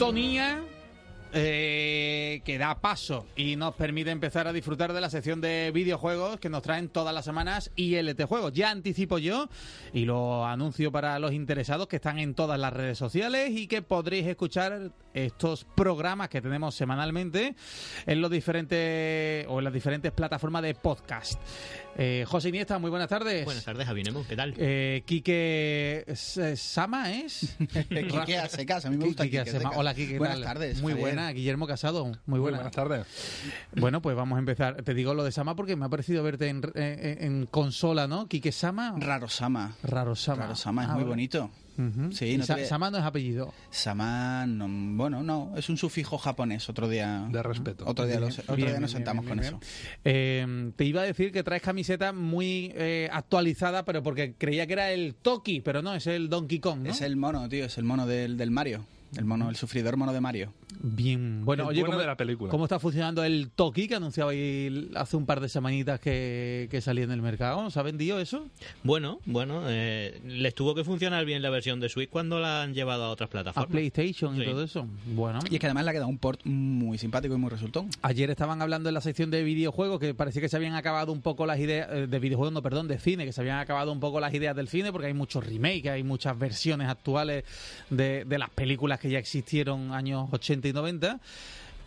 [0.00, 0.64] sintonía
[1.34, 6.40] eh, que da paso y nos permite empezar a disfrutar de la sección de videojuegos
[6.40, 8.54] que nos traen todas las semanas ILT Juegos.
[8.54, 9.50] Ya anticipo yo
[9.92, 13.82] y lo anuncio para los interesados que están en todas las redes sociales y que
[13.82, 17.54] podréis escuchar estos programas que tenemos semanalmente
[18.06, 21.38] en los diferentes o en las diferentes plataformas de podcast.
[22.02, 23.44] Eh, José Iniesta, muy buenas tardes.
[23.44, 24.54] Buenas tardes, Javinemo, ¿qué tal?
[24.56, 26.06] Eh, Quique
[26.56, 27.54] Sama es.
[27.90, 29.44] Quique a secas, a mí me gusta Quique.
[29.76, 30.12] Hola, Quique.
[30.12, 30.44] ¿qué Buenas tal?
[30.46, 31.08] tardes, Muy Javier.
[31.14, 32.06] buena, Guillermo Casado.
[32.06, 32.56] Muy Muy buena.
[32.56, 33.06] buenas tardes.
[33.76, 34.82] Bueno, pues vamos a empezar.
[34.82, 38.28] Te digo lo de Sama porque me ha parecido verte en, en- en consola, ¿no?
[38.28, 38.94] Quique Sama.
[38.96, 39.76] Raro Sama.
[39.82, 40.42] Raro Sama.
[40.44, 41.50] Raro Sama, es Ah, muy bonito.
[41.78, 42.12] Ujú.
[42.12, 43.52] Sí, no te- Sama no es apellido.
[43.70, 46.68] Sama, no, bueno, no, es un sufijo japonés.
[46.68, 47.26] Otro día.
[47.30, 47.84] De respeto.
[47.86, 49.60] Otro día, lo- Bien, otro bien, día nos bien, sentamos con eso.
[50.04, 54.72] Eh, te iba a decir que traes camiseta muy eh, actualizada, pero porque creía que
[54.74, 56.90] era el Toki, pero no, es el Donkey Kong, ¿no?
[56.90, 58.84] Es el mono, tío, es el mono del, del Mario.
[59.16, 60.52] El mono, el sufridor mono de Mario.
[60.82, 62.50] Bien, bueno, oye, bueno ¿cómo, de la película.
[62.50, 66.80] ¿cómo está funcionando el Toki que anunciaba ahí hace un par de semanitas que, que
[66.80, 67.68] salía en el mercado?
[67.70, 68.46] ¿Se ha vendido eso?
[68.82, 72.72] Bueno, bueno, eh, les tuvo que funcionar bien la versión de Switch cuando la han
[72.72, 73.70] llevado a otras A plataformas.
[73.70, 74.86] PlayStation y todo eso.
[75.06, 77.90] Bueno, Y es que además le ha quedado un port muy simpático y muy resultón.
[78.00, 81.20] ayer estaban hablando en la sección de videojuegos que parecía que se habían acabado un
[81.20, 84.00] poco las ideas, eh, de videojuegos, no, perdón, de cine, que se habían acabado un
[84.00, 87.44] poco las ideas del cine porque hay muchos remakes, hay muchas versiones actuales
[87.90, 91.18] de, de las películas que ya existieron años 80 y 90.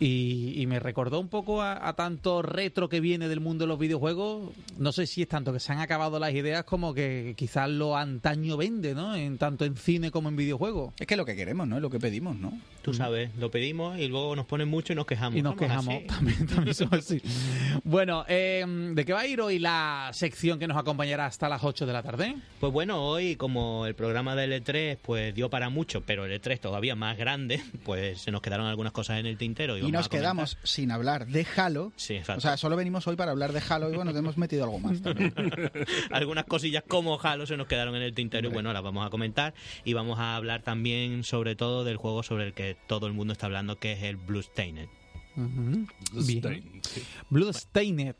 [0.04, 3.68] Y, y me recordó un poco a, a tanto retro que viene del mundo de
[3.68, 4.52] los videojuegos.
[4.76, 7.96] No sé si es tanto que se han acabado las ideas como que quizás lo
[7.96, 9.14] antaño vende, ¿no?
[9.14, 10.92] En, tanto en cine como en videojuegos.
[10.98, 11.76] Es que es lo que queremos, ¿no?
[11.76, 12.52] Es lo que pedimos, ¿no?
[12.82, 15.38] Tú sabes, lo pedimos y luego nos ponen mucho y nos quejamos.
[15.38, 15.94] Y nos quejamos.
[15.94, 16.06] así.
[16.06, 17.22] También, también somos así.
[17.82, 18.64] Bueno, eh,
[18.94, 21.92] ¿de qué va a ir hoy la sección que nos acompañará hasta las 8 de
[21.94, 22.36] la tarde?
[22.60, 26.60] Pues bueno, hoy como el programa del E3 pues dio para mucho, pero el E3
[26.60, 29.78] todavía más grande, pues se nos quedaron algunas cosas en el tintero.
[29.78, 31.92] Y, Y nos quedamos sin hablar de Halo.
[31.96, 32.38] Sí, exacto.
[32.38, 34.78] O sea, solo venimos hoy para hablar de Halo y bueno, te hemos metido algo
[34.78, 35.34] más también.
[36.10, 39.10] Algunas cosillas como Halo se nos quedaron en el tintero y bueno, las vamos a
[39.10, 39.54] comentar.
[39.84, 43.32] Y vamos a hablar también sobre todo del juego sobre el que todo el mundo
[43.32, 44.88] está hablando, que es el Bloodstained.
[45.34, 46.42] Sí.
[47.30, 48.14] Bloodstained.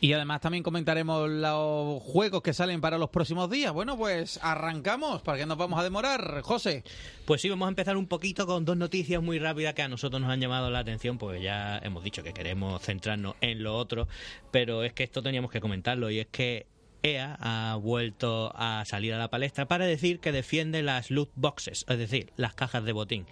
[0.00, 3.72] Y además también comentaremos los juegos que salen para los próximos días.
[3.72, 6.40] Bueno, pues arrancamos, para que nos vamos a demorar.
[6.42, 6.84] José.
[7.24, 10.20] Pues sí, vamos a empezar un poquito con dos noticias muy rápidas que a nosotros
[10.20, 14.08] nos han llamado la atención, pues ya hemos dicho que queremos centrarnos en lo otro,
[14.50, 16.66] pero es que esto teníamos que comentarlo y es que
[17.02, 21.84] EA ha vuelto a salir a la palestra para decir que defiende las loot boxes,
[21.88, 23.26] es decir, las cajas de botín.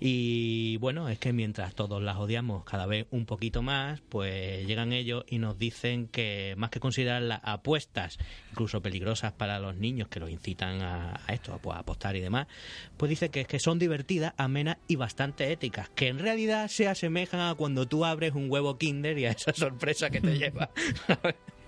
[0.00, 4.92] Y bueno, es que mientras todos las odiamos cada vez un poquito más, pues llegan
[4.92, 8.18] ellos y nos dicen que más que considerarlas apuestas,
[8.50, 12.48] incluso peligrosas para los niños que los incitan a, esto, pues, a apostar y demás,
[12.96, 17.40] pues dice que, que son divertidas, amenas y bastante éticas, que en realidad se asemejan
[17.40, 20.70] a cuando tú abres un huevo Kinder y a esa sorpresa que te lleva.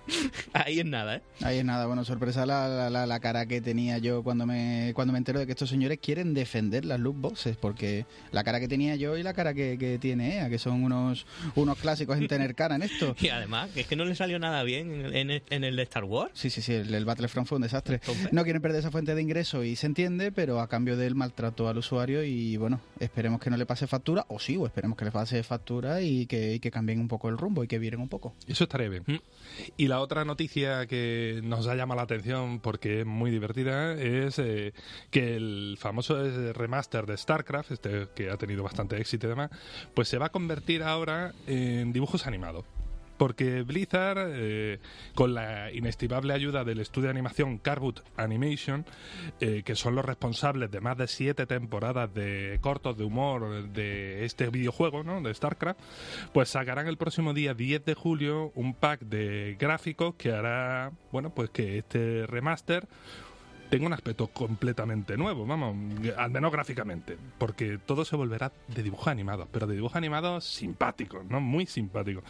[0.53, 1.23] Ahí es nada, ¿eh?
[1.43, 5.19] Ahí es nada, bueno, sorpresa la, la- cara que tenía yo cuando me cuando me
[5.19, 8.95] entero de que estos señores quieren defender las loot boxes, porque la cara que tenía
[8.97, 12.55] yo y la cara que, que tiene EA, que son unos, unos clásicos en tener
[12.55, 13.17] cara en esto.
[13.19, 15.83] Y además, que es que no le salió nada bien en, en- en el de
[15.85, 16.31] Star Wars.
[16.35, 18.01] Sí, sí, sí, el, el Battlefront fue un desastre.
[18.33, 21.69] No quieren perder esa fuente de ingreso y se entiende, pero a cambio del maltrato
[21.69, 25.07] al usuario y bueno, esperemos que no le pase factura, o sí, o esperemos que
[25.07, 28.01] le pase factura y que, y que cambien un poco el rumbo y que viren
[28.01, 28.35] un poco.
[28.47, 29.05] Eso estaría bien.
[29.07, 29.17] Mm.
[29.79, 34.39] Y la otra noticia que nos ha llamado la atención porque es muy divertida es
[34.39, 34.73] eh,
[35.11, 39.51] que el famoso eh, remaster de StarCraft, este que ha tenido bastante éxito y demás,
[39.95, 42.76] pues se va a convertir ahora en dibujos animados.
[43.17, 44.79] Porque Blizzard, eh,
[45.15, 48.85] con la inestimable ayuda del estudio de animación Carbut Animation,
[49.41, 54.25] eh, que son los responsables de más de siete temporadas de cortos de humor de
[54.25, 55.21] este videojuego, ¿no?
[55.21, 55.81] de StarCraft,
[56.33, 61.31] pues sacarán el próximo día 10 de julio un pack de gráficos que hará, bueno,
[61.31, 62.87] pues que este remaster
[63.71, 65.77] tenga un aspecto completamente nuevo, vamos,
[66.17, 71.25] al menos gráficamente, porque todo se volverá de dibujos animados, pero de dibujos animados simpáticos,
[71.27, 71.41] ¿no?
[71.41, 72.25] Muy simpáticos.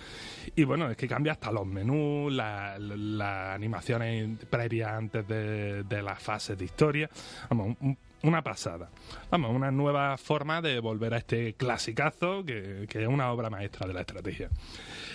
[0.54, 5.84] Y bueno, es que cambia hasta los menús, la- la- las animaciones previas antes de,
[6.02, 7.10] las fases de historia,
[7.50, 8.88] vamos, un- una pasada.
[9.30, 13.92] Vamos, una nueva forma de volver a este clasicazo que es una obra maestra de
[13.94, 14.48] la estrategia.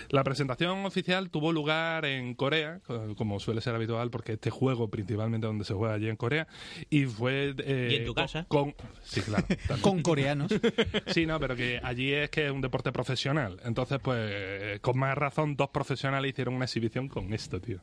[0.09, 4.89] La presentación oficial tuvo lugar en Corea, co- como suele ser habitual, porque este juego
[4.89, 6.47] principalmente donde se juega allí en Corea,
[6.89, 7.53] y fue...
[7.59, 8.45] eh, ¿Y en tu con- casa?
[8.47, 9.45] Con, sí, claro.
[9.81, 10.51] Con coreanos.
[11.07, 13.59] Sí, no, pero que allí es que es un deporte profesional.
[13.65, 17.79] Entonces, pues, con más razón, dos profesionales hicieron una exhibición con esto, tío.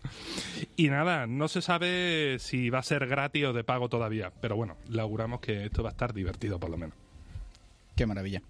[0.77, 4.33] Y nada, no se sabe si va a ser gratis o de pago todavía.
[4.41, 6.97] Pero bueno, le auguramos que esto va a estar divertido, por lo menos.
[7.99, 8.43] Qué maravilla.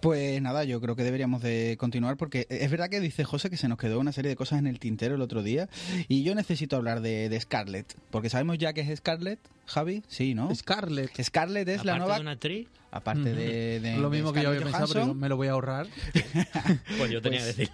[0.00, 3.58] Pues nada, yo creo que deberíamos de continuar porque es verdad que dice José que
[3.58, 5.68] se nos quedó una serie de cosas en el tintero el otro día
[6.08, 10.34] y yo necesito hablar de, de Scarlett, porque sabemos ya que es Scarlett, Javi, sí,
[10.34, 10.54] ¿no?
[10.54, 11.10] Scarlett.
[11.22, 12.14] Scarlett es la Aparte nueva...
[12.14, 15.28] de una actriz, Aparte de, de- Lo de mismo que yo había pensado, pero me
[15.28, 15.86] lo voy a ahorrar.
[16.98, 17.70] pues yo tenía Pues- que decir.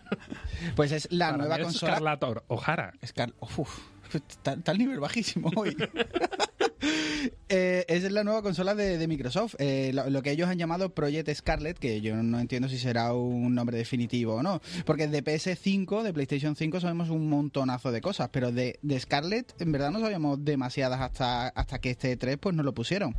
[0.74, 1.92] Pues es la Para nueva mí es consola...
[2.16, 2.92] Scarlett O'Hara.
[3.06, 3.78] Scar- Uf,
[4.12, 5.76] está, está el nivel bajísimo hoy.
[7.48, 11.78] Eh, es la nueva consola de, Microsoft, eh, lo, que ellos han llamado Project Scarlett,
[11.78, 16.12] que yo no entiendo si será un nombre definitivo o no, porque de PS5, de
[16.12, 20.44] PlayStation 5 sabemos un montonazo de cosas, pero de, de Scarlett en verdad no sabíamos
[20.44, 23.14] demasiadas hasta, hasta que este 3 pues no lo pusieron.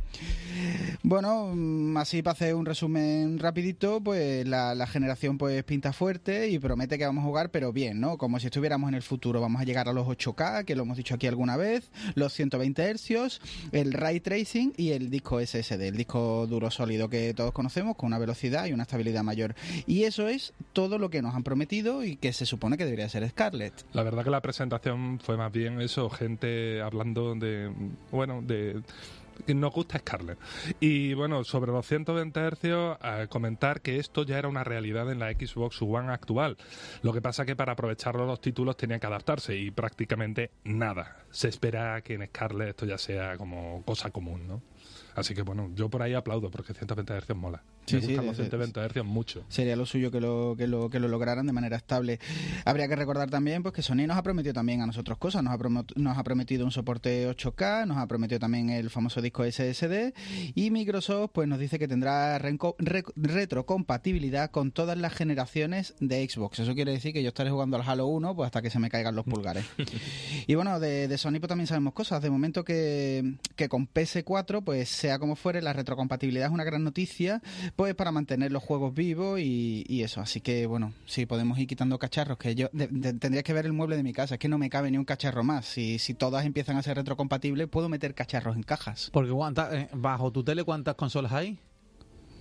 [1.02, 6.58] Bueno, mm, así para hacer un resumen rapidito, pues la, generación pues pinta fuerte y
[6.58, 8.18] promete que vamos a jugar, pero bien, ¿no?
[8.18, 9.40] Como si estuviéramos en el futuro.
[9.40, 12.94] Vamos a llegar a los 8K, que lo hemos dicho aquí alguna vez, los 120
[12.94, 13.40] Hz,
[13.72, 18.08] el Ray Tracing y el disco SSD, el disco duro sólido que todos conocemos, con
[18.08, 19.54] una velocidad y una estabilidad mayor.
[19.86, 23.08] Y eso es todo lo que nos han prometido y que se supone que debería
[23.08, 23.84] ser Scarlett.
[23.92, 27.72] La verdad que la presentación fue más bien eso, gente hablando de,
[28.10, 28.82] bueno, de
[29.46, 30.38] nos gusta Scarlett.
[30.80, 35.18] Y bueno, sobre los 120 hercios, a comentar que esto ya era una realidad en
[35.18, 36.56] la Xbox One actual.
[37.02, 41.24] Lo que pasa que para aprovecharlo los títulos tenían que adaptarse y prácticamente nada.
[41.30, 44.62] Se espera que en Scarlett esto ya sea como cosa común, ¿no?
[45.18, 47.62] Así que bueno, yo por ahí aplaudo porque 120 hercios mola.
[47.86, 49.44] Sí, Me sí, gustan los 120 hercios mucho.
[49.48, 52.18] sería lo suyo que lo, que lo, que lo lograran de manera estable.
[52.64, 55.52] Habría que recordar también pues que Sony nos ha prometido también a nosotros cosas, nos
[55.54, 60.12] ha, nos ha prometido un soporte 8K, nos ha prometido también el famoso disco SSD
[60.54, 62.58] y Microsoft pues nos dice que tendrá re-
[63.16, 66.58] retrocompatibilidad con todas las generaciones de Xbox.
[66.60, 68.90] Eso quiere decir que yo estaré jugando al Halo 1 pues hasta que se me
[68.90, 69.64] caigan los pulgares.
[70.46, 72.22] y bueno, de, de Sony pues también sabemos cosas.
[72.22, 76.84] De momento que, que con PS4 pues sea como fuere, la retrocompatibilidad es una gran
[76.84, 77.40] noticia
[77.76, 80.20] pues para mantener los juegos vivos y, y eso.
[80.20, 83.64] Así que bueno, sí, podemos ir quitando cacharros, que yo de- de- tendría que ver
[83.64, 85.64] el mueble de mi casa, es que no me cabe ni un cacharro más.
[85.64, 89.08] Si, si todas empiezan a ser retrocompatibles, puedo meter cacharros en cajas.
[89.12, 91.58] Porque ¿cuántas- eh, bajo tu tele, ¿cuántas consolas hay?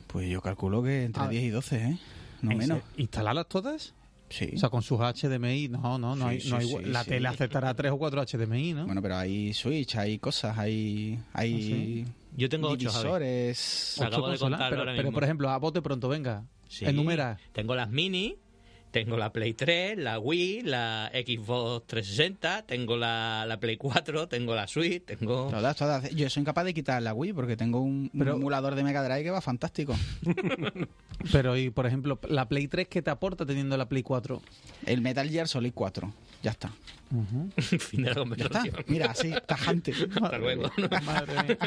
[0.08, 1.98] Pues yo calculo que entre A 10 y 12, ¿eh?
[2.42, 2.80] No ¿En menos.
[2.98, 3.94] ¿Instalarlas todas?
[4.30, 4.52] Sí.
[4.56, 7.06] O sea, con sus HDMI, no, no, no Sí, hay, sí, no hay- sí, la
[7.06, 8.86] tele aceptará tres o cuatro HDMI, ¿no?
[8.86, 12.06] Bueno, pero hay Switch, hay cosas, hay, hay
[12.38, 13.04] Yo tengo ocho, Javi.
[13.04, 13.96] divisores.
[13.98, 14.08] Ocho.
[14.08, 15.16] acabo de contarlo pero, ahora pero, mismo.
[15.16, 16.46] por ejemplo, a bote pronto, venga.
[16.70, 16.86] Sí.
[16.86, 17.40] Enumera.
[17.52, 18.38] Tengo las mini,
[18.92, 24.56] tengo la Play 3, la Wii, la Xbox 360, tengo la, la Play 4, tengo
[24.56, 25.50] la Switch, tengo...
[25.50, 26.10] Todas, todas.
[26.12, 29.32] Yo soy incapaz de quitar la Wii porque tengo un, emulador de Mega Drive que
[29.32, 29.96] va fantástico.
[31.32, 34.42] Pero, y por ejemplo, la Play 3, ¿qué te aporta teniendo la Play 4?
[34.86, 36.14] El Metal Gear Solid 4.
[36.44, 36.72] Ya está.
[37.58, 38.20] fin de la está.
[38.22, 38.76] conversación.
[38.88, 39.94] Mira, así, tajante.
[40.22, 40.72] Hasta luego.
[41.06, 41.58] Madre mía.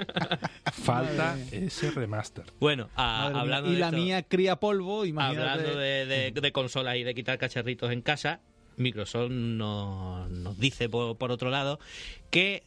[0.72, 2.44] Falta Madre ese remaster.
[2.60, 3.40] Bueno, a- Madre mía.
[3.40, 5.48] hablando y de la esto- mía cría polvo, imagínate.
[5.50, 8.40] Hablando de, de, de consolas y de quitar cacharritos en casa,
[8.76, 11.78] Microsoft nos, nos dice, por, por otro lado,
[12.30, 12.62] que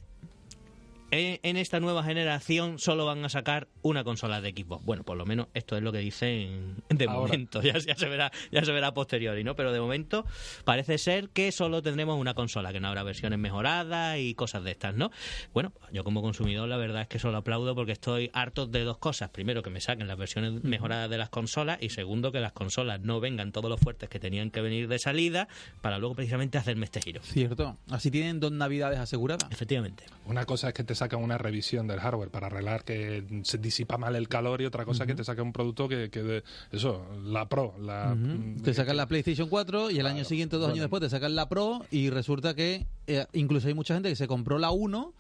[1.14, 4.86] en, en esta nueva generación solo van a sacar una consola de Xbox.
[4.86, 7.20] Bueno, por lo menos esto es lo que dicen de Ahora.
[7.20, 7.62] momento.
[7.64, 9.56] Ya, ya se verá, ya se verá a posteriori, ¿no?
[9.56, 10.26] Pero de momento
[10.66, 14.72] parece ser que solo tendremos una consola, que no habrá versiones mejoradas y cosas de
[14.72, 15.12] estas, ¿no?
[15.54, 18.98] Bueno, yo como consumidor la verdad es que solo aplaudo porque estoy harto de dos
[18.98, 19.30] cosas.
[19.30, 23.00] Primero, que me saquen las versiones mejoradas de las consolas y segundo, que las consolas
[23.02, 25.48] no vengan todos los fuertes que tenían que venir de salida
[25.82, 27.22] para luego precisamente hacerme este giro.
[27.24, 27.78] Cierto.
[27.90, 29.50] Así tienen dos navidades aseguradas.
[29.52, 30.04] Efectivamente.
[30.26, 33.98] Una cosa es que te sacan una revisión del hardware para arreglar que se disipa
[33.98, 37.06] mal el calor y otra cosa que te saca un producto que, que de- eso,
[37.26, 40.74] la Pro, la mm, Te sacan la PlayStation 4 y el año siguiente, dos Bueno.
[40.76, 44.16] años después, te sacan la Pro y resulta que eh, incluso hay mucha gente que
[44.16, 45.14] se compró la 1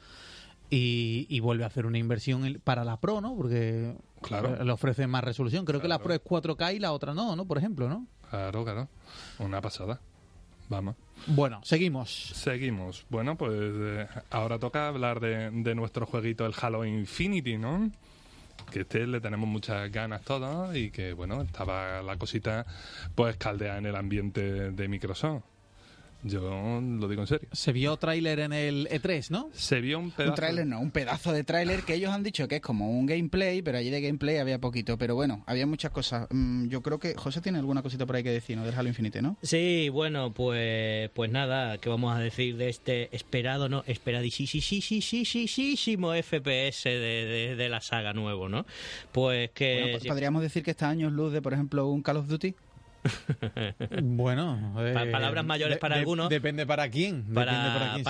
[0.70, 3.36] y, y vuelve a hacer una inversión para la Pro, ¿no?
[3.36, 4.64] Porque Claro.
[4.64, 5.66] le ofrece más resolución.
[5.66, 6.00] Creo que la.
[6.00, 7.46] Pro es 4K y la otra no, ¿no?
[7.46, 8.08] Por ejemplo, ¿no?
[8.30, 8.88] Claro, claro.
[9.40, 10.00] Una pasada.
[10.70, 10.96] Vamos.
[11.28, 12.10] Bueno, seguimos.
[12.34, 13.06] Seguimos.
[13.10, 17.92] Bueno, pues eh, ahora toca hablar de, de nuestro jueguito, el Halo Infinity, ¿no?
[18.72, 22.66] Que este le tenemos muchas ganas todos y que, bueno, estaba la cosita
[23.16, 25.53] pues caldea en el ambiente de Microsoft.
[26.24, 27.50] Yo lo digo en serio.
[27.52, 29.50] Se vio tráiler en el E3, ¿no?
[29.54, 30.32] Se vio un pedazo...
[30.32, 33.06] Un tráiler no, un pedazo de tráiler que ellos han dicho que es como un
[33.06, 34.98] gameplay, pero allí de gameplay había poquito.
[34.98, 36.28] Pero bueno, había muchas cosas.
[36.32, 38.66] Mm, yo creo que José tiene alguna cosita por ahí que decir, ¿no?
[38.66, 39.38] Del Halo Infinite, ¿no?
[39.42, 43.84] Sí, bueno, pues pues nada, ¿qué vamos a decir de este esperado, no?
[43.88, 44.54] Esperadísimo
[46.14, 48.66] FPS de, de, de la saga nuevo, ¿no?
[49.12, 49.82] Pues que...
[49.82, 52.28] Bueno, pues, ¿Podríamos decir que este año es luz de, por ejemplo, un Call of
[52.28, 52.56] Duty?
[54.02, 56.30] Bueno, eh, palabras mayores para de- algunos.
[56.30, 57.24] Depende para quién.
[57.34, 58.04] Para, depende para quién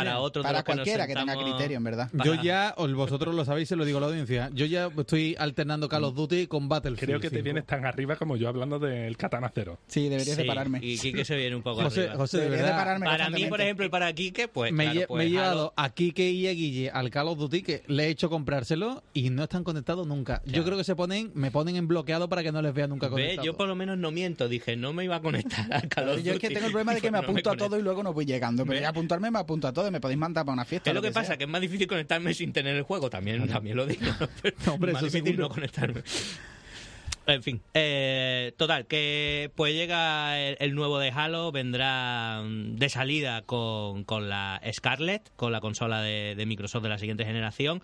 [0.44, 2.10] para que cualquiera que tenga criterio, en verdad.
[2.24, 4.50] Yo ya, o vosotros lo sabéis, se lo digo a la audiencia.
[4.54, 7.06] Yo ya estoy alternando Call of Duty con Battlefield.
[7.10, 7.44] Creo que te 5.
[7.44, 9.80] vienes tan arriba como yo hablando del Katana Cero.
[9.88, 10.80] Sí, deberías de Sí, pararme.
[10.82, 12.16] Y Quique se viene un poco José, arriba.
[12.16, 12.86] José, de Deberías de verdad.
[12.86, 15.30] pararme Para mí, por ejemplo, y para Quique, pues me, claro, lle- pues, me he
[15.32, 19.04] llevado a Kike y a Guille al Call of Duty que le he hecho comprárselo
[19.14, 20.42] y no están conectados nunca.
[20.46, 23.08] Yo creo que se ponen, me ponen en bloqueado para que no les vea nunca
[23.08, 23.46] Ve, conectados.
[23.46, 26.22] yo por lo menos no miento, dije, no me iba a conectar al Call of
[26.22, 28.04] Yo es que tengo el problema de que me No apunto a todo y luego
[28.04, 28.63] no voy llegando.
[28.66, 28.82] Pero Ve.
[28.82, 30.90] ya apuntarme me apunto a todo y me podéis mandar para una fiesta.
[30.90, 31.38] Es lo que, pasa, sea.
[31.38, 34.06] que es más difícil conectarme sin tener el juego, también, también lo digo.
[34.20, 34.28] ¿no?
[34.42, 35.48] Pero Hombre, más difícil seguro.
[35.48, 36.04] no conectarme.
[37.25, 42.90] En fin, eh, total, que pues llega el, el nuevo de Halo, vendrá mm, de
[42.90, 47.82] salida con, con la Scarlett, con la consola de, de Microsoft de la siguiente generación,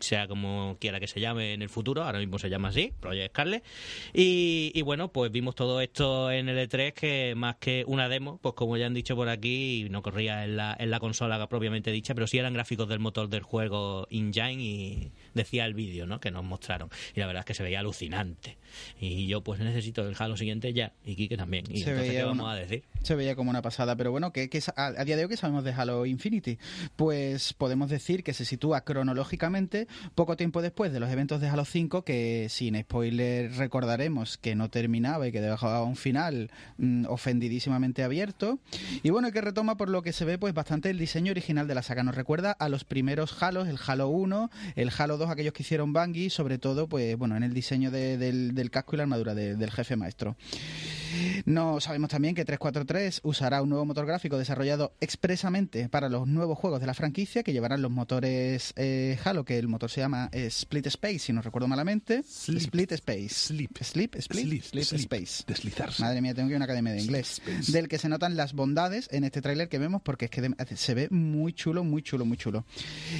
[0.00, 3.30] sea como quiera que se llame en el futuro, ahora mismo se llama así, Project
[3.32, 3.64] Scarlett.
[4.12, 8.38] Y, y bueno, pues vimos todo esto en el E3 que más que una demo,
[8.42, 11.90] pues como ya han dicho por aquí, no corría en la, en la consola propiamente
[11.90, 16.20] dicha, pero sí eran gráficos del motor del juego Engine y decía el vídeo, ¿no?
[16.20, 16.88] Que nos mostraron.
[17.14, 18.56] Y la verdad es que se veía alucinante.
[19.00, 21.64] Y yo pues necesito el Halo siguiente ya, y Kike también.
[21.70, 22.84] Y Se entonces, veía ¿qué vamos una- a decir?
[23.02, 25.36] Se veía como una pasada, pero bueno, que, que a, a día de hoy que
[25.36, 26.58] sabemos de Halo Infinity,
[26.96, 31.64] pues podemos decir que se sitúa cronológicamente poco tiempo después de los eventos de Halo
[31.64, 38.02] 5, que sin spoiler recordaremos que no terminaba y que dejaba un final mm, ofendidísimamente
[38.02, 38.58] abierto.
[39.02, 41.74] Y bueno, que retoma por lo que se ve pues bastante el diseño original de
[41.74, 42.02] la saga.
[42.02, 45.92] Nos recuerda a los primeros Halos, el Halo 1, el Halo 2, aquellos que hicieron
[45.92, 49.56] Bungie, sobre todo pues bueno, en el diseño de- del, casco y la armadura de-
[49.56, 50.36] del jefe maestro.
[51.44, 56.58] No sabemos también que 343 usará un nuevo motor gráfico desarrollado expresamente para los nuevos
[56.58, 60.28] juegos de la franquicia que llevarán los motores eh, Halo, que el motor se llama
[60.32, 62.22] eh, Split Space, si no recuerdo malamente.
[62.22, 62.60] Sleep.
[62.60, 63.28] Split Space.
[63.28, 63.70] Sleep.
[63.80, 65.00] Sleep, Split, Sleep, sleep.
[65.00, 65.44] Space.
[65.46, 66.02] Deslizarse.
[66.02, 67.40] Madre mía, tengo que ir a una academia de inglés.
[67.68, 70.94] Del que se notan las bondades en este tráiler que vemos porque es que se
[70.94, 72.64] ve muy chulo, muy chulo, muy chulo.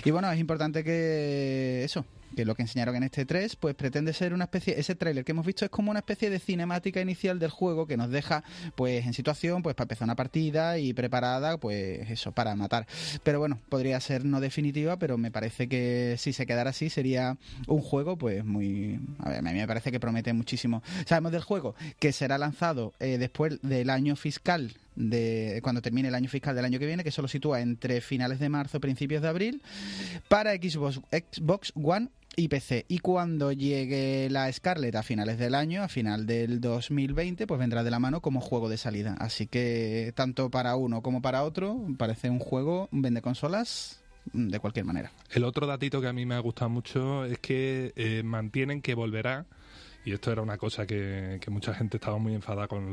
[0.05, 2.05] Y bueno, es importante que eso,
[2.39, 5.33] que lo que enseñaron en este 3, pues pretende ser una especie, ese tráiler que
[5.33, 8.45] hemos visto es como una especie de cinemática inicial del juego que nos deja
[8.77, 12.87] pues en situación pues para empezar una partida y preparada pues eso, para matar.
[13.25, 17.37] Pero bueno, podría ser no definitiva, pero me parece que si se quedara así sería
[17.67, 19.01] un juego pues muy...
[19.19, 20.85] A ver, a mí me parece que promete muchísimo.
[21.07, 26.15] Sabemos del juego que será lanzado eh, después del año fiscal de cuando termine el
[26.15, 29.29] año fiscal del año que viene, que solo sitúa entre finales de marzo, principios de
[29.29, 29.63] abril,
[30.29, 32.85] para Xbox, Xbox One y PC.
[32.89, 37.83] Y cuando llegue la Scarlett a finales del año, a final del 2020, pues vendrá
[37.83, 39.17] de la mano como juego de salida.
[39.19, 44.01] Así que tanto para uno como para otro, parece un juego vende consolas
[44.33, 45.13] mm, de cualquier manera.
[45.31, 48.95] El otro datito que a mí me ha gustado mucho es que eh, mantienen que
[48.95, 49.47] volverá,
[50.09, 52.91] y esto era una cosa que, que mucha gente estaba muy enfadada con,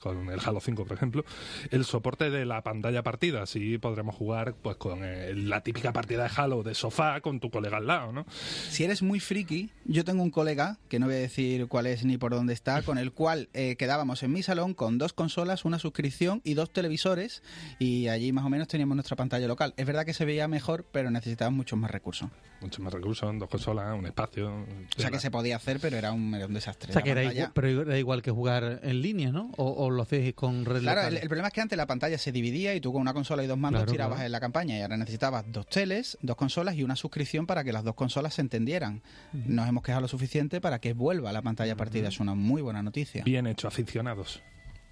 [0.00, 1.24] con el Halo 5, por ejemplo,
[1.70, 3.42] el soporte de la pantalla partida.
[3.42, 7.50] Así podremos jugar pues con eh, la típica partida de Halo de sofá con tu
[7.50, 8.26] colega al lado, ¿no?
[8.68, 12.04] Si eres muy friki, yo tengo un colega, que no voy a decir cuál es
[12.04, 15.64] ni por dónde está, con el cual eh, quedábamos en mi salón con dos consolas,
[15.64, 17.44] una suscripción y dos televisores,
[17.78, 19.72] y allí más o menos teníamos nuestra pantalla local.
[19.76, 22.28] Es verdad que se veía mejor, pero necesitábamos muchos más recursos.
[22.60, 24.50] Muchos más recursos, dos consolas, un espacio.
[24.50, 26.90] O sea que se podía hacer, pero era un, era un desastre.
[26.90, 29.50] O sea, que era igual, pero era igual que jugar en línea, ¿no?
[29.56, 32.32] O, o lo hacéis con red Claro, el, problema es que antes la pantalla se
[32.32, 34.26] dividía y tú con una consola y dos mandos Claro, tirabas claro.
[34.26, 37.72] en la campaña y ahora necesitabas dos teles, dos consolas y una suscripción para que
[37.72, 39.02] las dos consolas se entendieran.
[39.32, 42.08] Nos hemos quejado lo suficiente para que vuelva la pantalla partida.
[42.08, 43.24] Es una muy buena noticia.
[43.24, 44.42] Bien hecho, aficionados.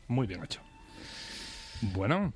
[0.06, 0.60] Muy bien hecho.
[1.80, 2.32] Bueno,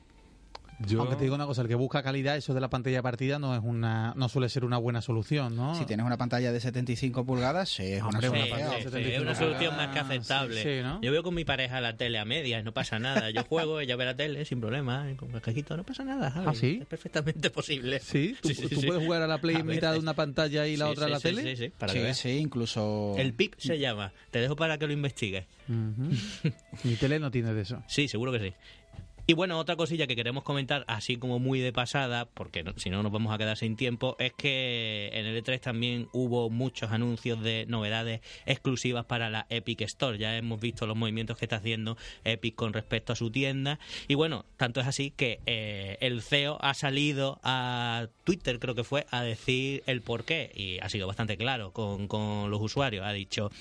[0.87, 1.01] yo...
[1.01, 3.55] Aunque te digo una cosa, el que busca calidad, eso de la pantalla partida no
[3.55, 5.75] es una, no suele ser una buena solución, ¿no?
[5.75, 8.83] Si tienes una pantalla de 75 pulgadas, sí, es una Sí, pantalla sí, de sí,
[8.85, 10.57] 75 es una solución más que aceptable.
[10.57, 11.01] sí, sí, ¿no?
[11.03, 13.31] Yo veo con mi pareja la tele a medias, no pasa nada.
[13.31, 16.33] Yo juego, ella ve la tele sin problema, y con el cajito, no pasa nada.
[16.47, 16.79] ¿Ah, sí?
[16.81, 18.01] Es perfectamente posible.
[18.01, 18.87] Sí, tú, Sí, sí, tú sí.
[18.87, 21.07] puedes jugar a la Play A en mitad de una pantalla y la Sí, otra
[21.07, 21.57] a la sí, tele.
[21.57, 23.15] Sí, sí, para sí, sí, incluso...
[23.19, 24.13] El PIP se llama.
[24.31, 25.45] Te dejo para que lo investigues.
[26.85, 27.83] Mi tele no tiene de eso.
[27.87, 28.53] Sí, seguro que sí.
[29.25, 33.05] Y bueno, otra cosilla que queremos comentar, así como muy de pasada, porque si no
[33.05, 37.41] nos vamos a quedar sin tiempo, es que en el E3 también hubo muchos anuncios
[37.41, 40.19] de novedades exclusivas para la Epic Store.
[40.19, 43.79] Ya hemos visto los movimientos que está haciendo Epic con respecto a su tienda.
[44.09, 48.83] Y bueno, tanto es así que eh, el CEO ha salido a Twitter, creo que
[48.83, 50.51] fue, a decir el por qué.
[50.53, 53.07] Y ha sido bastante claro con, con los usuarios.
[53.07, 53.53] Ha dicho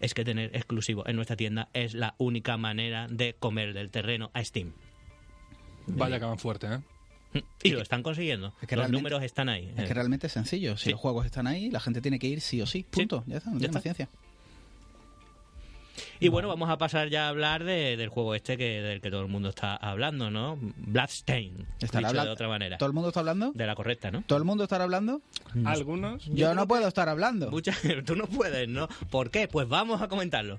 [0.00, 4.30] es que tener exclusivo en nuestra tienda es la única manera de comer del terreno
[4.32, 4.72] a Steam.
[5.86, 7.42] Vaya que van fuerte, ¿eh?
[7.64, 8.52] Y lo están consiguiendo.
[8.62, 9.72] Es que Los números están ahí.
[9.76, 10.76] Es que realmente es sencillo.
[10.76, 10.90] Si Sí.
[10.92, 12.84] los juegos están ahí, la gente tiene que ir sí o sí.
[12.88, 13.24] Punto.
[13.26, 14.08] Ya está, no Ya tiene ciencia.
[16.20, 19.10] Y bueno, vamos a pasar ya a hablar de- del juego este que del que
[19.10, 20.56] todo el mundo está hablando, ¿no?
[20.60, 21.66] Bloodstain.
[21.80, 22.78] Estará dicho habla- de otra manera.
[22.78, 23.52] ¿Todo el mundo está hablando?
[23.52, 24.22] De la correcta, ¿no?
[24.26, 25.20] ¿Todo el mundo estará hablando?
[25.64, 26.24] Algunos.
[26.26, 27.50] Yo, no puedo estar hablando.
[27.50, 27.72] Mucha-
[28.06, 28.88] tú no puedes, ¿no?
[29.10, 29.46] ¿Por qué?
[29.48, 30.58] Pues vamos a comentarlo.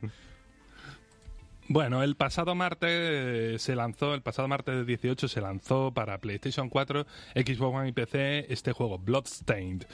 [1.67, 7.07] Bueno, el pasado martes se lanzó, el pasado martes 18 se lanzó para PlayStation 4,
[7.33, 9.85] Xbox One y PC este juego Bloodstained.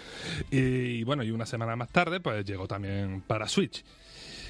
[0.51, 3.85] Y bueno, y una semana más tarde pues llegó también para Switch.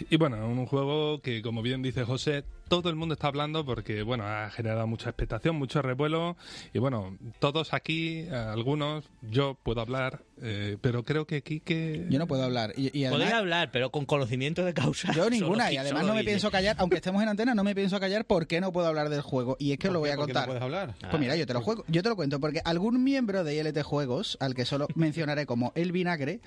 [0.10, 4.02] Y bueno, un juego que como bien dice José, todo el mundo está hablando porque
[4.02, 6.38] bueno, ha generado mucha expectación, mucho revuelo
[6.74, 12.20] y bueno, todos aquí, algunos, yo puedo hablar, eh, pero creo que aquí que Yo
[12.20, 12.74] no puedo hablar.
[12.76, 15.14] Y, y además, Podéis hablar, pero con conocimiento de causa.
[15.14, 15.72] yo ninguna.
[15.72, 18.60] Y además no me pienso callar, aunque estemos en antena, no me pienso callar porque
[18.62, 19.56] no puedo hablar del juego.
[19.60, 20.48] Y es que os lo voy a ¿Por qué no contar.
[20.48, 20.96] puedes hablar?
[21.04, 21.08] Ah.
[21.12, 23.82] Pues mira, yo te lo juego, yo te lo cuento, porque algún miembro de ILT
[23.84, 26.40] Juegos, al que solo mencionaré como el vinagre,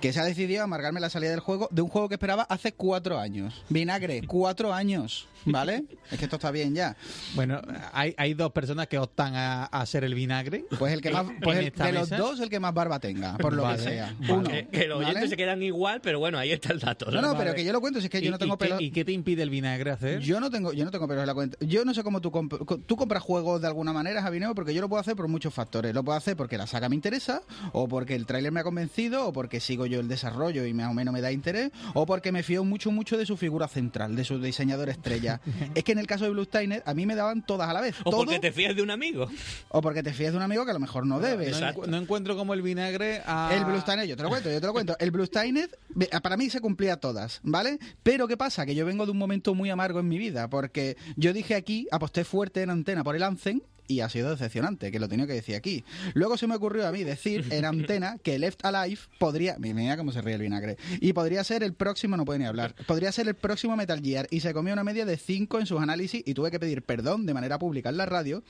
[0.00, 2.42] que se ha decidido a amargarme la salida del juego, de un juego que esperaba
[2.44, 3.62] hace cuatro años.
[3.68, 5.84] Vinagre, cuatro años, ¿vale?
[6.10, 6.96] Es que esto está bien ya.
[7.34, 7.60] Bueno,
[7.92, 10.64] hay, hay dos personas que optan a, a ser el vinagre.
[10.78, 13.52] Pues el que más, pues el- de los dos, el que más barba tenga, por
[13.52, 14.14] lo Vale, que sea.
[14.28, 14.48] Uno.
[14.48, 15.28] Que, que los oyentes ¿vale?
[15.28, 17.10] se quedan igual, pero bueno, ahí está el dato.
[17.10, 17.38] No, no, Vale.
[17.44, 18.80] pero que yo lo cuento, si es que yo ¿Y- no tengo y qué- pelo.
[18.80, 20.20] ¿Y qué te impide el vinagre hacer?
[20.20, 21.56] Yo no tengo, yo no tengo pelos en la cuenta.
[21.60, 24.72] Yo no sé cómo tú, comp- co- tú compras juegos de alguna manera, Javineo, porque
[24.74, 25.94] yo lo puedo hacer por muchos factores.
[25.94, 27.42] Lo puedo hacer porque la saga me interesa,
[27.72, 30.90] o porque el tráiler me ha convencido, o porque sigo yo el desarrollo y más
[30.90, 34.16] o menos me da interés, o porque me fío mucho, mucho de su figura central,
[34.16, 35.40] de su diseñador estrella.
[35.74, 37.80] es que en el caso de Blue Steiner, a mí me daban todas a la
[37.80, 37.94] vez.
[38.04, 39.28] O todo, porque te fías de un amigo.
[39.68, 41.50] o porque te fías de un amigo que a lo mejor no debe.
[41.50, 43.17] no, no encuentro como el vinagre
[43.50, 44.96] El Blue Steiner, yo te lo cuento, yo te lo cuento.
[44.98, 47.78] El Blue Steiner, ve, para mí se cumplía todas, ¿vale?
[48.02, 48.66] Pero ¿qué pasa?
[48.66, 51.86] Que yo vengo de un momento muy amargo en mi vida, porque yo dije aquí,
[51.90, 55.32] aposté fuerte en antena por el Anzen y ha sido decepcionante, que lo tenía que
[55.32, 55.84] decir aquí.
[56.14, 60.12] Luego se me ocurrió a mí decir en antena que Left Alive podría, mira cómo
[60.12, 63.26] se ríe el vinagre, y podría ser el próximo, no puede ni hablar, podría ser
[63.28, 66.34] el próximo Metal Gear, y se comió una media de 5 en sus análisis y
[66.34, 68.42] tuve que pedir perdón de manera pública en la radio,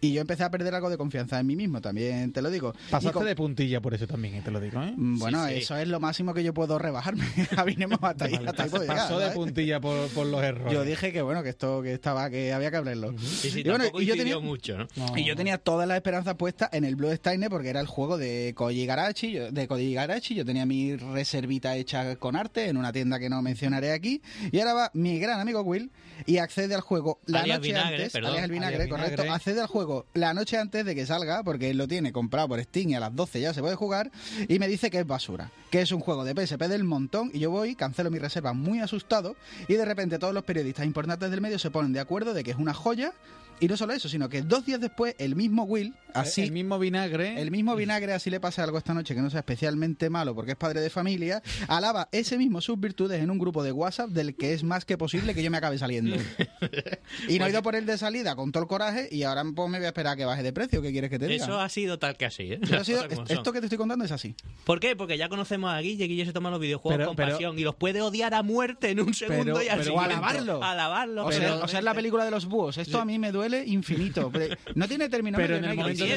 [0.00, 2.74] y yo empecé a perder algo de confianza en mí mismo, también te lo digo.
[2.90, 4.92] Pasaste con- de puntilla por eso también, y te lo digo, ¿eh?
[4.94, 5.58] Mm, Bueno, Sí, sí.
[5.60, 7.24] eso es lo máximo que yo puedo rebajarme.
[7.56, 10.42] Avinemos hasta ahí, Vale, hasta ahí pasó, puedo llegar, pasó de puntilla por, por los
[10.42, 10.72] errores.
[10.74, 13.14] Yo dije que bueno, que esto que estaba, que había que hablarlo.
[13.18, 14.86] Sí, Y bueno, y yo tenía- mucho, ¿no?
[14.96, 15.16] No.
[15.18, 18.18] Y yo tenía todas las esperanzas puestas en el Blue Steiner porque era el juego
[18.18, 20.34] de Koji Garachi, yo- de Koji Garachi.
[20.34, 24.22] Yo tenía mi reservita hecha con arte en una tienda que no mencionaré aquí.
[24.52, 25.90] Y ahora va mi gran amigo Will
[26.26, 28.12] y accede al juego la Alias noche vinagre, antes.
[28.12, 28.30] perdón.
[28.30, 29.22] alias el vinagre, Alias correcto.
[29.22, 29.34] vinagre.
[29.36, 32.62] Accede al juego la noche antes de que salga porque él lo tiene comprado por
[32.62, 34.10] Steam y a las 12 ya se puede jugar.
[34.48, 37.30] Y me dice que es basura, que es un juego de PSP del montón.
[37.32, 39.36] Y yo voy, cancelo mi reserva muy asustado.
[39.68, 42.50] Y de repente todos los periodistas importantes del medio se ponen de acuerdo de que
[42.52, 43.12] es una joya.
[43.60, 46.78] Y no solo eso, sino que dos días después, el mismo Will, así, El mismo
[46.78, 47.40] vinagre...
[47.40, 50.50] el mismo vinagre, así le pasa algo esta noche que no sea especialmente malo porque
[50.52, 54.34] es padre de familia, alaba ese mismo sus virtudes en un grupo de WhatsApp del
[54.36, 56.16] que es más que posible que yo me acabe saliendo.
[57.28, 59.70] y no he ido por él de salida con todo el coraje y ahora pues,
[59.70, 60.82] me voy a esperar a que baje de precio.
[60.82, 61.44] ¿Qué quieres que te diga?
[61.44, 62.60] Eso ha sido tal que así, ¿eh?
[62.78, 64.34] Ha sido- esto que te estoy contando es así.
[64.64, 64.96] ¿Por qué?
[64.96, 67.62] Porque ya conocemos a Guille, Guille se toma los videojuegos Pero- con pero- pasión y
[67.62, 70.62] los puede odiar a muerte en un segundo Pero- y al pero- o siguiente- alabarlo.
[70.62, 71.26] Alabarlo.
[71.26, 72.76] O sea, o sea, es la película de los búhos.
[72.78, 74.30] Esto a mí me duele infinito.
[74.32, 76.12] Pero No tiene término Pero en el momento, en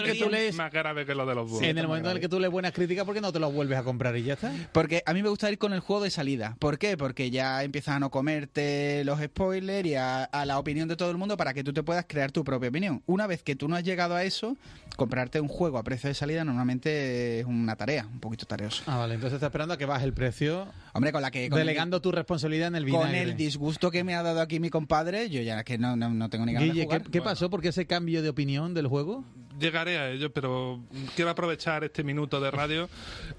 [0.00, 0.54] el- que tú lees...
[0.56, 1.62] más grave que lo de los.
[1.62, 3.52] En el momento en el que tú lees buenas críticas, ¿por qué no te los
[3.52, 4.52] vuelves a comprar y ya está?
[4.72, 6.56] Porque a mí me gusta ir con el juego de salida.
[6.58, 6.96] ¿Por qué?
[6.96, 11.10] Porque ya empiezas a no comerte los spoilers y a, a la opinión de todo
[11.10, 13.02] el mundo para que tú te puedas crear tu propia opinión.
[13.06, 14.56] Una vez que tú no has llegado a eso,
[14.96, 18.82] comprarte un juego a precio de salida normalmente es una tarea, un poquito tareoso.
[18.86, 21.48] Ah, vale, entonces está esperando a que baje el precio, Hombre, con la que...
[21.48, 23.22] Con delegando tu responsabilidad en el el, con vinagre.
[23.22, 26.23] el disgusto que me ha dado aquí mi compadre, yo ya que no, no, no
[26.28, 27.50] tengo ni ganas de Guille, ¿qué, pasó?
[27.50, 29.24] ¿Por qué ese cambio de opinión del juego?
[29.58, 30.80] Llegaré a ello, pero
[31.14, 32.88] quiero aprovechar este minuto de radio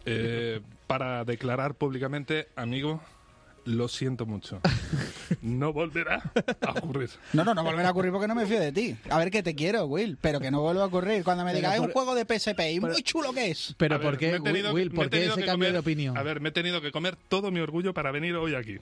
[0.05, 3.01] eh, para declarar públicamente, amigo,
[3.65, 4.61] lo siento mucho.
[5.41, 6.21] No volverá
[6.61, 7.09] a ocurrir.
[7.33, 8.95] No, no, no volverá a ocurrir porque no me fío de ti.
[9.09, 11.23] A ver que te quiero, Will, pero que no vuelva a ocurrir.
[11.23, 13.73] Cuando me digas, es un juego de PSP y muy chulo que es.
[13.77, 16.17] Pero A ¿por qué, Will, me por qué ese cambio comer- de opinión?
[16.17, 18.77] A ver, me he tenido que comer todo mi orgullo para venir hoy aquí.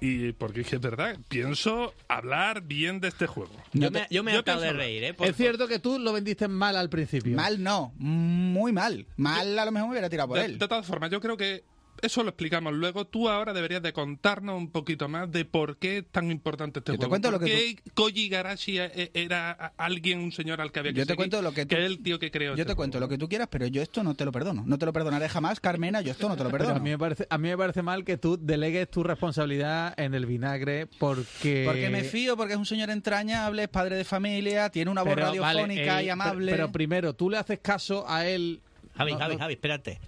[0.00, 3.52] Y porque es que es verdad, pienso hablar bien de este juego.
[3.72, 5.14] Yo me, yo me he hartado de reír, ¿eh?
[5.14, 7.34] Por- es cierto que tú lo vendiste mal al principio.
[7.36, 9.06] Mal no, muy mal.
[9.16, 10.58] Mal a lo mejor me hubiera tirado por De, él.
[10.58, 11.64] de todas formas, yo creo que
[12.02, 13.06] eso lo explicamos luego.
[13.06, 16.92] Tú ahora deberías de contarnos un poquito más de por qué es tan importante este
[16.92, 17.10] Yo te juego.
[17.10, 20.80] cuento lo ¿Por que qué Koji Garashi e- era a- alguien, un señor al que
[20.80, 21.16] había que Yo te seguir?
[21.16, 23.16] cuento lo que tú- es el tío que creó Yo este te cuento lo que
[23.18, 24.62] tú quieras, pero yo esto no te lo perdono.
[24.66, 26.80] No te lo perdonaré jamás, Carmena, yo esto no te lo Pero perdono.
[26.80, 30.14] a mí, me parece, a mí me parece mal que tú delegues tu responsabilidad en
[30.14, 31.64] el vinagre porque...
[31.66, 35.14] Porque me fío, porque es un señor entrañable, es padre de familia, tiene una voz
[35.14, 36.52] Pero, vale, radiofónica eh, y amable.
[36.52, 38.60] Pero, pero primero, tú le haces caso a él...
[38.96, 39.98] Javi, No, Javi, no, Javi, espérate.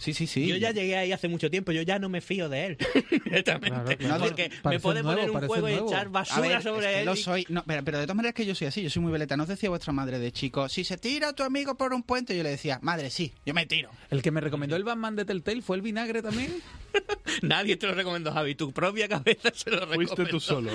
[0.00, 0.46] Sí, sí, sí.
[0.46, 2.78] Yo ya llegué ahí hace mucho tiempo, yo ya no me fío de él.
[3.24, 3.96] Directamente.
[3.98, 4.24] Claro, claro.
[4.24, 5.86] Porque me puede nuevo, poner un juego nuevo.
[5.86, 7.04] y echar basura ver, sobre es que él.
[7.06, 7.46] lo y- soy.
[7.50, 9.36] No, pero, pero de todas maneras que yo soy así, yo soy muy veleta.
[9.36, 12.34] ¿No os decía vuestra madre de chico, si se tira tu amigo por un puente?
[12.34, 13.90] Yo le decía, madre, sí, yo me tiro.
[14.10, 16.50] El que me recomendó el Batman de Telltale fue el vinagre también.
[17.42, 18.54] Nadie te lo recomendó, Javi.
[18.54, 20.14] Tu propia cabeza se lo recomendó.
[20.16, 20.70] Fuiste tú solo.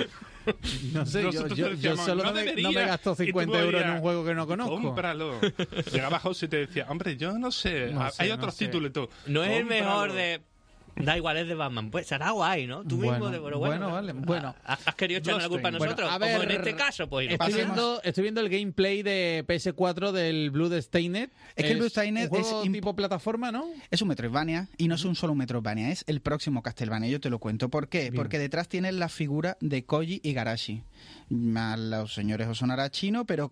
[0.93, 1.23] No sé,
[1.80, 2.73] yo, solo "No no, me, no deberías".
[2.73, 4.80] me gasto Y tú 50 euros en un juego que no conozco.
[4.82, 5.39] Cómpralo.
[5.91, 8.65] Llegaba José y te decía, hombre, yo no sé, No sé, hay no otros sé.
[8.65, 9.10] títulos y tú.
[9.28, 10.41] No es el mejor de.
[10.95, 11.91] Da igual, es de Batman.
[11.91, 12.84] Pues será guay, ¿no?
[12.84, 13.89] Tú mismo, Bueno, de, pero bueno.
[13.89, 14.55] bueno, vale, bueno.
[14.63, 16.10] ¿Has has querido echarme la culpa a nosotros?
[16.10, 17.29] Bueno, a Como en este caso, pues.
[17.31, 21.29] Estoy viendo, estoy viendo el gameplay de PS4 del Bloodstained.
[21.55, 21.89] Es que el un
[22.29, 23.65] juego es imp- tipo plataforma, ¿no?
[23.91, 27.10] Es un Metroidvania y no es un solo un Metroidvania, es el próximo Castlevania.
[27.10, 27.69] Yo te lo cuento.
[27.69, 28.03] ¿Por qué?
[28.03, 28.15] Bien.
[28.15, 30.84] Porque detrás tienes la figura de Koji Igarashi.
[31.58, 33.51] A los señores os sonará chino, pero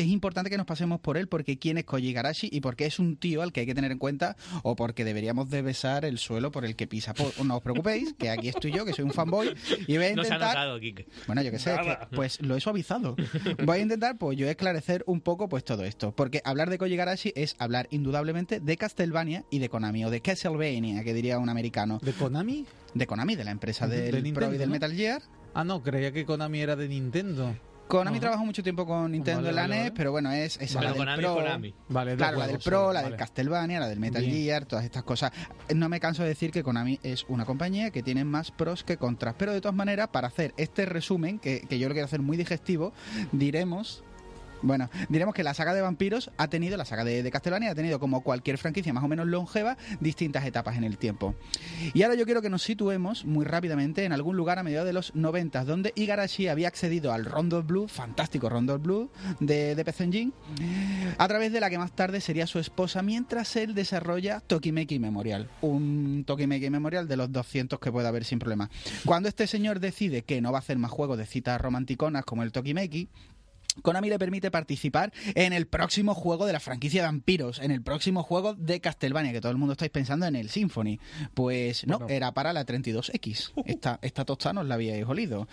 [0.00, 2.98] es importante que nos pasemos por él porque quién es Koji Igarashi y porque es
[2.98, 6.18] un tío al que hay que tener en cuenta o porque deberíamos de besar el
[6.18, 7.14] suelo por el que pisa.
[7.14, 9.54] Por- no os preocupéis, que aquí estoy yo, que soy un fanboy
[9.86, 10.48] y voy a No se ha intentar...
[10.48, 11.06] notado, Kike.
[11.26, 13.16] Bueno, yo qué sé, es que, pues lo he suavizado.
[13.64, 16.94] Voy a intentar, pues yo esclarecer un poco pues todo esto, porque hablar de Koji
[16.94, 21.48] Igarashi es hablar indudablemente de Castlevania y de Konami, o de Castlevania, que diría un
[21.48, 21.98] americano.
[22.02, 22.66] ¿De Konami?
[22.94, 24.72] De Konami, de la empresa De del Pro Nintendo, y del ¿no?
[24.74, 25.22] Metal Gear.
[25.54, 27.54] Ah, no, creía que Konami era de Nintendo.
[27.88, 28.20] Konami Ajá.
[28.20, 29.92] trabajó mucho tiempo con Nintendo Vale, en la vale, NES, vale.
[29.96, 31.34] pero bueno, es, es la del Konami, Pro.
[31.34, 31.74] Konami.
[31.88, 33.08] Vale, Claro, la del Pro, la vale.
[33.10, 34.34] del Castlevania, la del Metal Bien.
[34.36, 35.32] Gear, todas estas cosas.
[35.74, 38.96] No me canso de decir que Konami es una compañía que tiene más pros que
[38.98, 39.34] contras.
[39.38, 42.36] Pero de todas maneras, para hacer este resumen, que, que yo lo quiero hacer muy
[42.36, 42.92] digestivo,
[43.32, 44.04] diremos.
[44.62, 48.00] Bueno, diremos que la saga de vampiros ha tenido, la saga de, de ha tenido
[48.00, 51.34] como cualquier franquicia más o menos longeva, distintas etapas en el tiempo.
[51.94, 54.92] Y ahora yo quiero que nos situemos muy rápidamente en algún lugar a mediados de
[54.92, 59.88] los 90, donde Igarashi había accedido al Rondo Blue, fantástico Rondo Blue de, de
[61.18, 65.48] a través de la que más tarde sería su esposa, mientras él desarrolla Tokimeki Memorial,
[65.60, 68.70] un Tokimeki Memorial de los 200 que puede haber sin problema.
[69.04, 72.42] Cuando este señor decide que no va a hacer más juegos de citas romanticonas como
[72.42, 73.08] el Tokimeki,
[73.82, 78.22] Konami le permite participar en el próximo juego de la franquicia Vampiros, en el próximo
[78.22, 80.98] juego de Castlevania, que todo el mundo estáis pensando en el Symphony.
[81.34, 82.14] Pues no, Bueno.
[82.14, 83.52] era para la 32X.
[83.66, 85.46] Esta, esta tosta no os la habíais olido.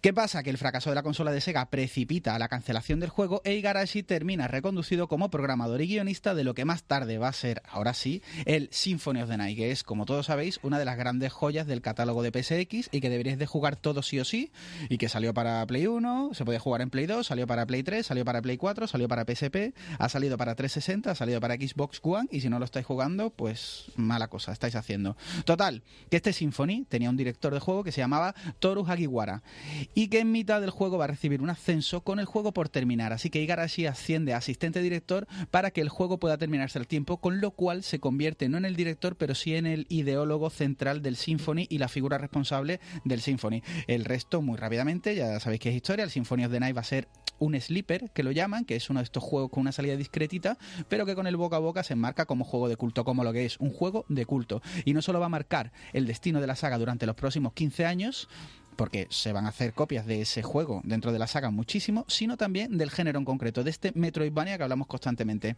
[0.00, 0.42] ¿Qué pasa?
[0.42, 3.54] Que el fracaso de la consola de Sega precipita a la cancelación del juego e
[3.54, 7.62] Igarashi termina reconducido como programador y guionista de lo que más tarde va a ser,
[7.68, 10.96] ahora sí, el Symphony of the Night, que es, como todos sabéis, una de las
[10.96, 14.50] grandes joyas del catálogo de PSX y que deberíais de jugar todo sí o sí,
[14.88, 18.06] y que salió para Play 1, se puede jugar en Play 2, para Play 3,
[18.06, 22.00] salió para Play 4, salió para PSP, ha salido para 360, ha salido para Xbox
[22.02, 25.16] One, y si no lo estáis jugando, pues mala cosa estáis haciendo.
[25.44, 29.42] Total, que este Symphony tenía un director de juego que se llamaba Toru Hagiwara
[29.94, 32.68] y que en mitad del juego va a recibir un ascenso con el juego por
[32.68, 33.12] terminar.
[33.12, 37.18] Así que Igarashi asciende a asistente director para que el juego pueda terminarse al tiempo,
[37.18, 41.02] con lo cual se convierte no en el director, pero sí en el ideólogo central
[41.02, 43.62] del Symphony y la figura responsable del Symphony.
[43.86, 46.80] El resto, muy rápidamente, ya sabéis que es historia, el Symphony of the Night va
[46.80, 47.08] a ser
[47.44, 50.58] un sleeper, que lo llaman, que es uno de estos juegos con una salida discretita,
[50.88, 53.32] pero que con el boca a boca se enmarca como juego de culto, como lo
[53.32, 54.62] que es, un juego de culto.
[54.84, 57.86] Y no solo va a marcar el destino de la saga durante los próximos 15
[57.86, 58.28] años,
[58.76, 62.36] porque se van a hacer copias de ese juego dentro de la saga muchísimo, sino
[62.36, 65.56] también del género en concreto, de este Metroidvania que hablamos constantemente,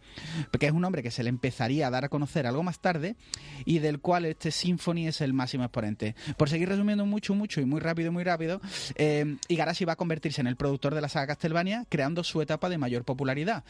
[0.50, 3.16] porque es un nombre que se le empezaría a dar a conocer algo más tarde
[3.64, 6.14] y del cual este Symphony es el máximo exponente.
[6.36, 8.60] Por seguir resumiendo mucho, mucho y muy rápido, muy rápido,
[8.96, 12.68] eh, Igarashi va a convertirse en el productor de la saga Castlevania, creando su etapa
[12.68, 13.64] de mayor popularidad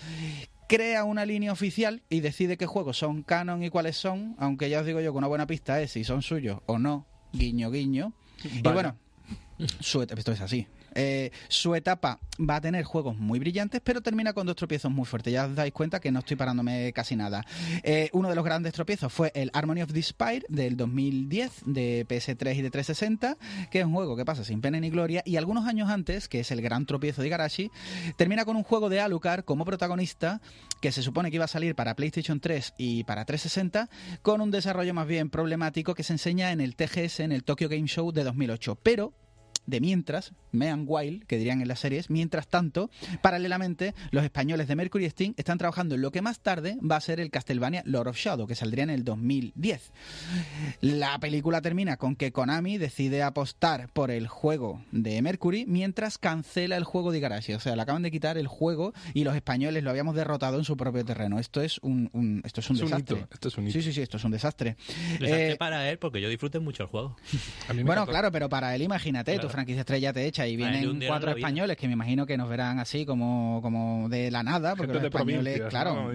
[0.68, 4.80] crea una línea oficial y decide qué juegos son canon y cuáles son, aunque ya
[4.80, 8.12] os digo yo que una buena pista es si son suyos o no, guiño guiño.
[8.42, 8.96] Y bueno,
[9.80, 10.66] su esto es así.
[10.98, 15.04] Eh, su etapa va a tener juegos muy brillantes, pero termina con dos tropiezos muy
[15.04, 15.32] fuertes.
[15.32, 17.44] Ya os dais cuenta que no estoy parándome casi nada.
[17.82, 22.56] Eh, uno de los grandes tropiezos fue el Harmony of Despair del 2010 de PS3
[22.56, 23.36] y de 360,
[23.70, 25.22] que es un juego que pasa sin pena ni gloria.
[25.26, 27.70] Y algunos años antes, que es el gran tropiezo de Igarashi,
[28.16, 30.40] termina con un juego de Alucard como protagonista
[30.80, 33.90] que se supone que iba a salir para PlayStation 3 y para 360,
[34.22, 37.68] con un desarrollo más bien problemático que se enseña en el TGS, en el Tokyo
[37.68, 38.78] Game Show de 2008.
[38.82, 39.12] Pero
[39.66, 44.76] de mientras, Mean Wild, que dirían en las series, mientras tanto, paralelamente, los españoles de
[44.76, 48.08] Mercury Steam están trabajando en lo que más tarde va a ser el Castlevania Lord
[48.08, 49.92] of Shadow, que saldría en el 2010.
[50.80, 56.76] La película termina con que Konami decide apostar por el juego de Mercury mientras cancela
[56.76, 57.54] el juego de Igarashi.
[57.54, 60.64] O sea, le acaban de quitar el juego y los españoles lo habíamos derrotado en
[60.64, 61.38] su propio terreno.
[61.38, 63.16] Esto es un, un- esto es un Es un desastre.
[63.18, 63.72] hito, esto es un hito.
[63.72, 64.76] Sí, sí, sí, esto es un desastre.
[65.18, 67.16] Desastre Eh, para él porque yo disfruté mucho el juego.
[67.68, 68.12] A mí me bueno, encantó.
[68.12, 69.34] claro, pero para él, imagínate.
[69.56, 73.04] Franquicia estrella te echa y vienen cuatro españoles que me imagino que nos verán así
[73.04, 76.12] como, como de la nada, porque Gente los españoles, claro,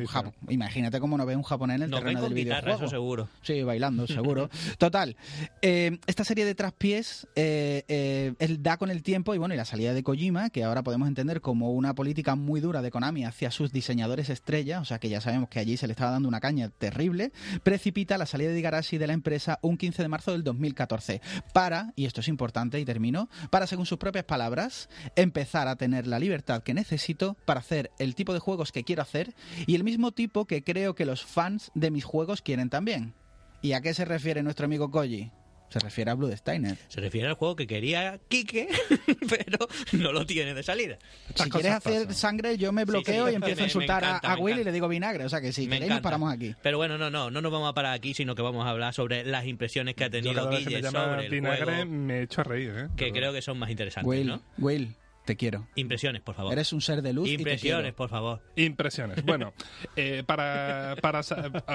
[0.49, 2.86] imagínate cómo nos ve un japonés en el Nos ven terreno con del guitarra, videojuego.
[2.86, 3.30] eso seguro.
[3.41, 4.49] Sí, bailando, seguro.
[4.77, 5.15] Total,
[5.62, 9.58] eh, esta serie de traspiés eh, eh, él da con el tiempo y bueno, y
[9.58, 13.25] la salida de Kojima, que ahora podemos entender como una política muy dura de Konami
[13.25, 16.30] hacia sus diseñadores estrella, o sea que ya sabemos que allí se le estaba dando
[16.30, 17.32] una caña terrible,
[17.63, 21.21] precipita la salida de Igarashi de la empresa un 15 de marzo del 2014
[21.54, 26.08] para, y esto es importante y termino, para, según sus propias palabras, empezar a tener
[26.08, 29.34] la libertad que necesito para hacer el tipo de juegos que quiero hacer
[29.67, 33.13] y el mismo tipo que creo que los fans de mis juegos quieren también.
[33.62, 35.32] ¿Y a qué se refiere nuestro amigo Koji?
[35.71, 36.77] Se refiere a Bloodstainer.
[36.89, 38.67] Se refiere al juego que quería Quique,
[39.29, 40.97] pero no lo tiene de salida.
[41.29, 42.13] Estas Si quieres hacer pasan.
[42.15, 44.60] sangre, yo me bloqueo sí, y empiezo me- a insultar a- encanta, a, me Will
[44.60, 45.23] y le digo vinagre.
[45.25, 46.53] O sea que si Me queréis nos paramos aquí.
[46.62, 48.93] Pero bueno, no, no, no nos vamos a parar aquí, sino que vamos a hablar
[48.93, 52.69] sobre las impresiones que ha tenido Guille sobre el vinagre juego, me echo a reír,
[52.75, 52.88] ¿eh?
[52.97, 54.41] que Pero- creo que son más interesantes, Will, ¿no?
[54.57, 54.93] Will,
[55.32, 55.65] te quiero.
[55.76, 56.52] Impresiones, por favor.
[56.52, 58.41] Eres un ser de luz y te Impresiones, por favor.
[58.58, 59.24] Impresiones.
[59.24, 59.54] Bueno,
[59.96, 61.22] eh, para, para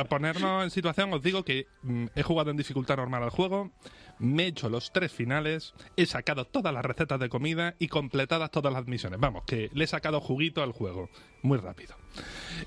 [0.05, 3.73] ponernos en situación, os digo que mm, he jugado en dificultad normal al juego,
[4.19, 8.51] me he hecho los tres finales, he sacado todas las recetas de comida y completadas
[8.51, 9.21] todas las misiones.
[9.21, 11.09] Vamos, que le he sacado juguito al juego,
[11.41, 11.97] muy rápido.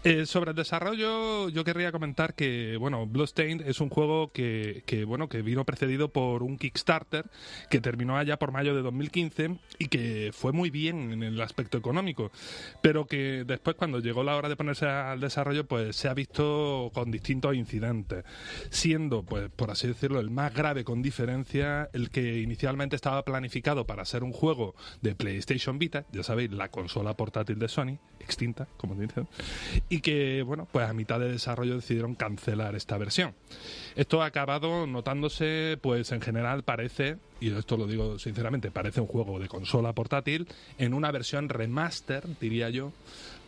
[0.03, 5.03] Eh, sobre el desarrollo, yo querría comentar que, bueno, Bloodstained es un juego que, que,
[5.03, 7.25] bueno, que vino precedido por un Kickstarter
[7.69, 11.77] que terminó allá por mayo de 2015 y que fue muy bien en el aspecto
[11.77, 12.31] económico,
[12.81, 16.91] pero que después cuando llegó la hora de ponerse al desarrollo, pues se ha visto
[16.93, 18.23] con distintos incidentes,
[18.69, 23.85] siendo, pues, por así decirlo, el más grave con diferencia, el que inicialmente estaba planificado
[23.85, 28.67] para ser un juego de PlayStation Vita, ya sabéis, la consola portátil de Sony, extinta,
[28.77, 29.27] como dicen,
[29.89, 33.33] y que, bueno, pues a mitad de desarrollo decidieron cancelar esta versión.
[33.95, 39.07] Esto ha acabado notándose, pues en general parece, y esto lo digo sinceramente, parece un
[39.07, 40.47] juego de consola portátil
[40.77, 42.91] en una versión remaster, diría yo,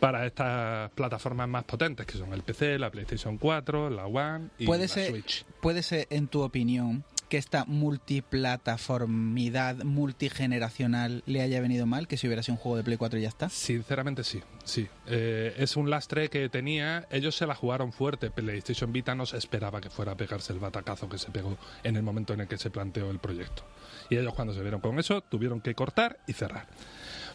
[0.00, 4.66] para estas plataformas más potentes, que son el PC, la PlayStation 4, la One y
[4.66, 5.44] Puede la ser, Switch.
[5.60, 12.26] puede ser, en tu opinión, que esta multiplataformidad multigeneracional le haya venido mal, que si
[12.26, 13.48] hubiera sido un juego de Play 4 y ya está.
[13.48, 14.86] Sinceramente sí, sí.
[15.06, 19.38] Eh, es un lastre que tenía, ellos se la jugaron fuerte, PlayStation Vita no se
[19.38, 22.48] esperaba que fuera a pegarse el batacazo que se pegó en el momento en el
[22.48, 23.64] que se planteó el proyecto.
[24.10, 26.66] Y ellos cuando se vieron con eso tuvieron que cortar y cerrar.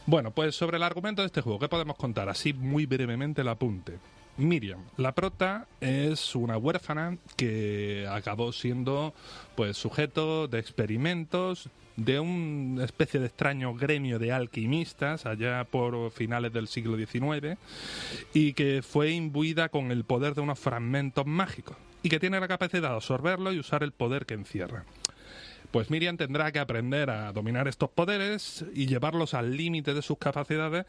[0.06, 2.30] Bueno, pues sobre el argumento de este juego, ¿qué podemos contar?
[2.30, 3.98] Así muy brevemente el apunte.
[4.38, 9.14] Miriam, la prota es una huérfana que acabó siendo
[9.56, 16.54] pues sujeto de experimentos de una especie de extraño gremio de alquimistas allá por finales
[16.54, 17.58] del siglo XIX
[18.34, 22.48] y que fue imbuida con el poder de unos fragmentos mágicos y que tiene la
[22.48, 24.86] capacidad de absorberlo y usar el poder que encierra.
[25.72, 30.18] Pues Miriam tendrá que aprender a dominar estos poderes y llevarlos al límite de sus
[30.18, 30.86] capacidades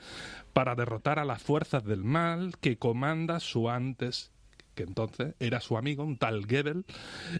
[0.53, 4.31] para derrotar a las fuerzas del mal que comanda su antes
[4.75, 6.85] que entonces era su amigo, un tal Gebel,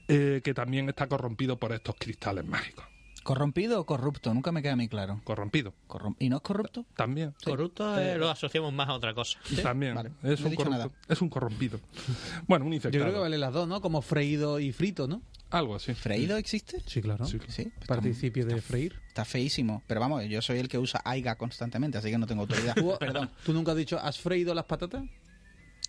[0.09, 2.85] eh, que también está corrompido por estos cristales mágicos.
[3.23, 4.35] ¿Corrompido o corrupto?
[4.35, 5.21] Nunca me queda muy claro.
[5.23, 6.85] Corrompido, Corrom- ¿Y no es corrupto?
[6.97, 7.35] también.
[7.45, 9.39] Corrupto eh, lo asociamos más a otra cosa.
[9.63, 9.95] También.
[9.95, 10.91] Vale, Es, no he un dicho corrupto- nada.
[11.09, 11.79] es un corrompido.
[12.49, 13.05] Bueno, un Yo infectado.
[13.05, 13.81] creo que vale las dos, ¿no?
[13.81, 15.23] Como freído y frito, ¿no?
[15.51, 15.95] Algo así.
[15.95, 16.83] ¿Freído existe?
[16.87, 17.25] Sí, claro.
[17.25, 17.39] Sí.
[17.49, 17.73] Sí.
[17.87, 19.01] Participio de freír.
[19.09, 19.83] Está feísimo.
[19.87, 22.75] Pero vamos, yo soy el que usa AIGA constantemente, así que no tengo autoridad.
[22.77, 23.31] ¿Tú, Perdón.
[23.45, 25.03] ¿Tú nunca has dicho, ¿has freído las patatas?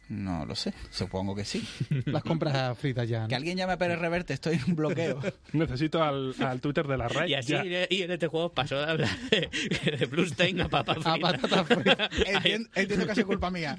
[0.08, 0.74] No lo sé.
[0.90, 1.64] Supongo que sí.
[2.06, 3.22] Las compras fritas ya.
[3.22, 3.28] ¿no?
[3.28, 5.20] Que alguien llame a Pérez Reverte, estoy en un bloqueo.
[5.54, 7.28] Necesito al, al Twitter de la red.
[7.28, 7.64] Y así, ya.
[7.88, 11.20] y en este juego pasó de hablar de, de Bluestein a papa A frita.
[11.20, 12.10] patatas fritas.
[12.26, 13.78] entiendo, entiendo que ha sido culpa mía.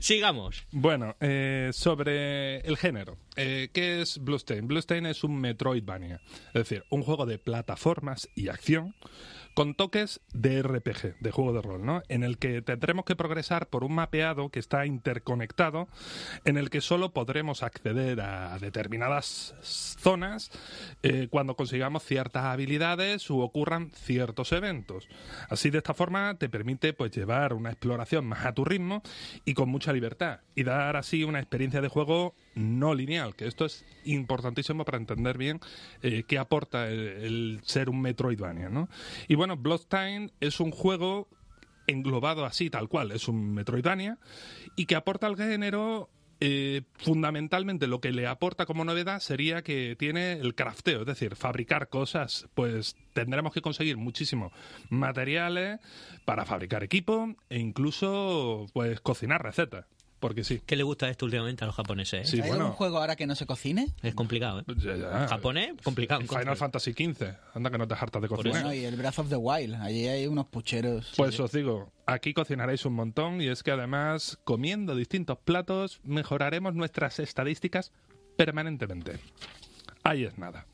[0.00, 0.64] Sigamos.
[0.70, 3.16] Bueno, eh, sobre el género.
[3.42, 4.68] Eh, ¿Qué es Bluestain?
[4.68, 8.94] Bluestain es un Metroidvania, es decir, un juego de plataformas y acción
[9.54, 12.02] con toques de RPG, de juego de rol, ¿no?
[12.08, 15.88] En el que tendremos que progresar por un mapeado que está interconectado,
[16.44, 20.50] en el que solo podremos acceder a determinadas zonas
[21.02, 25.08] eh, cuando consigamos ciertas habilidades u ocurran ciertos eventos.
[25.48, 29.02] Así de esta forma te permite pues llevar una exploración más a tu ritmo
[29.44, 33.64] y con mucha libertad y dar así una experiencia de juego no lineal, que esto
[33.64, 35.60] es importantísimo para entender bien
[36.02, 38.88] eh, qué aporta el, ser un Metroidvania, ¿no?
[39.28, 41.28] Y bueno, Bloodstained es un juego
[41.86, 44.18] englobado así, tal cual, es un Metroidvania
[44.76, 46.10] y que aporta al género
[46.42, 51.36] eh, fundamentalmente lo que le aporta como novedad sería que tiene el crafteo, es decir,
[51.36, 52.48] fabricar cosas.
[52.54, 54.52] Pues tendremos que conseguir muchísimos
[54.88, 55.80] materiales
[56.24, 59.84] para fabricar equipo e incluso pues cocinar recetas.
[60.20, 60.60] Porque sí.
[60.64, 62.28] ¿Qué le gusta esto últimamente a los japoneses?
[62.28, 62.30] eh?
[62.30, 62.64] Sí, ¿Hay bueno.
[62.64, 63.88] algún juego ahora que no se cocine?
[64.02, 64.64] Es complicado, ¿eh?
[64.76, 65.26] Ya, ya.
[65.28, 66.20] Japonés, complicado.
[66.20, 67.24] Final Fantasy XV.
[67.54, 68.62] Anda que no te hartas de cocinar.
[68.62, 69.74] Bueno, y el Breath of the Wild.
[69.76, 71.12] Allí hay unos pucheros.
[71.16, 76.74] Pues os digo, aquí cocinaréis un montón y es que además, comiendo distintos platos, mejoraremos
[76.74, 77.92] nuestras estadísticas
[78.36, 79.18] permanentemente.
[80.02, 80.66] Ahí es nada.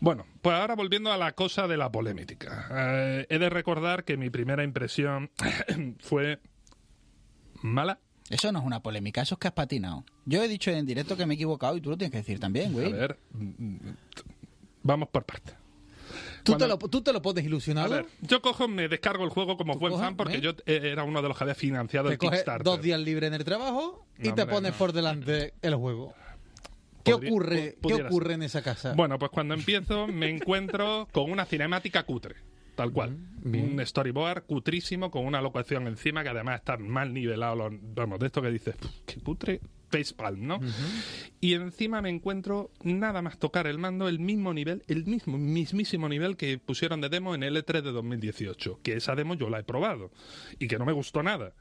[0.00, 2.68] Bueno, pues ahora volviendo a la cosa de la polémica.
[2.70, 5.30] Eh, he de recordar que mi primera impresión
[6.00, 6.40] fue
[7.62, 7.98] mala.
[8.30, 10.04] Eso no es una polémica, eso es que has patinado.
[10.26, 12.38] Yo he dicho en directo que me he equivocado y tú lo tienes que decir
[12.38, 12.92] también, A güey.
[12.92, 13.76] ver, mm,
[14.82, 15.54] vamos por partes.
[16.42, 17.44] ¿Tú, Cuando- te lo, ¿Tú te lo pones
[17.76, 20.40] A ver, yo cojo, me descargo el juego como ¿Tú buen coges, fan porque eh?
[20.40, 22.64] yo eh, era uno de los que había financiado te el coges Kickstarter.
[22.64, 24.78] dos días libres en el trabajo y No, te hombre, pones no.
[24.78, 26.14] por delante el juego.
[27.04, 28.34] ¿Qué ocurre, ¿qué ocurre ser.
[28.34, 28.92] en esa casa?
[28.94, 32.36] Bueno, pues cuando empiezo me encuentro con una cinemática cutre,
[32.78, 33.18] tal cual.
[33.74, 37.56] Un storyboard cutrísimo con una locación encima que además está mal nivelado.
[37.56, 39.60] los- vamos, de esto que dices, "Puf, qué cutre,
[39.90, 40.60] facepalm, ¿no?
[41.40, 46.08] Y encima me encuentro nada más tocar el mando el mismo nivel, el mismo, mismísimo
[46.08, 48.78] nivel que pusieron de demo en el E3 de 2018.
[48.82, 50.10] Que esa demo yo la he probado
[50.60, 51.52] y que no me gustó nada.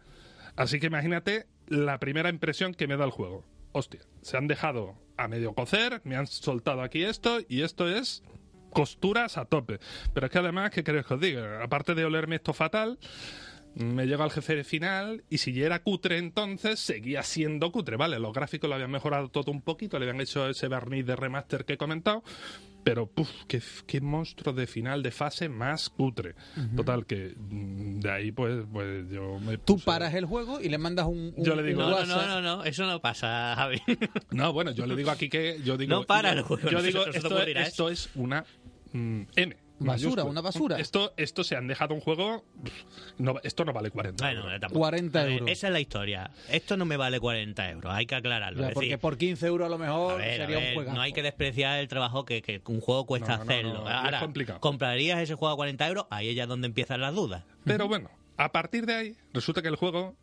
[0.56, 3.44] Así que imagínate la primera impresión que me da el juego.
[3.72, 8.24] Hostia, se han dejado a medio cocer, me han soltado aquí esto y esto es
[8.78, 9.80] costuras a tope.
[10.14, 11.64] Pero es que además, ¿qué queréis que os diga?
[11.64, 13.00] Aparte de olerme esto fatal,
[13.74, 17.98] me llega al jefe final y si ya era cutre entonces, seguía siendo cutre.
[17.98, 21.16] Vale, los gráficos lo habían mejorado todo un poquito, le habían hecho ese barniz de
[21.16, 22.24] remaster que he comentado,
[22.88, 26.36] pero puf, qué, qué monstruo de final de fase más cutre.
[26.76, 30.70] Total, que mm, de ahí pues, pues yo me Tú puse- paras el juego y
[30.70, 33.00] le mandas un, un- Yo le digo- un No, no, no, no, no, eso no
[33.02, 33.82] pasa, Javi.
[34.32, 37.06] No, bueno, yo le digo aquí que yo digo No para el juego, yo digo
[37.08, 38.46] esto, ocurrirá esto es una
[38.94, 39.58] mm, M.
[39.80, 40.80] Basura, una basura.
[40.80, 42.44] Esto, esto se han dejado un juego.
[43.20, 44.24] no, esto no vale 40.
[44.26, 44.60] Bueno, euros.
[44.60, 44.80] tampoco.
[44.80, 45.50] 40 A ver, euros.
[45.52, 46.32] Esa es la historia.
[46.50, 48.62] Esto no me vale 40 euros, hay que aclararlo.
[48.62, 50.74] Ya, es porque decir, por 15 euros a lo a mejor a sería ver, un
[50.76, 50.94] juego.
[50.94, 53.74] no hay que despreciar el trabajo que, que un juego cuesta No, no, no, hacerlo.
[53.84, 54.60] no, es Ahora, complicado.
[54.60, 56.06] ¿comprarías ese juego a 40 euros?
[56.10, 57.44] Ahí es ya donde empiezan las dudas.
[57.64, 60.16] Pero bueno, a partir de ahí, resulta que el juego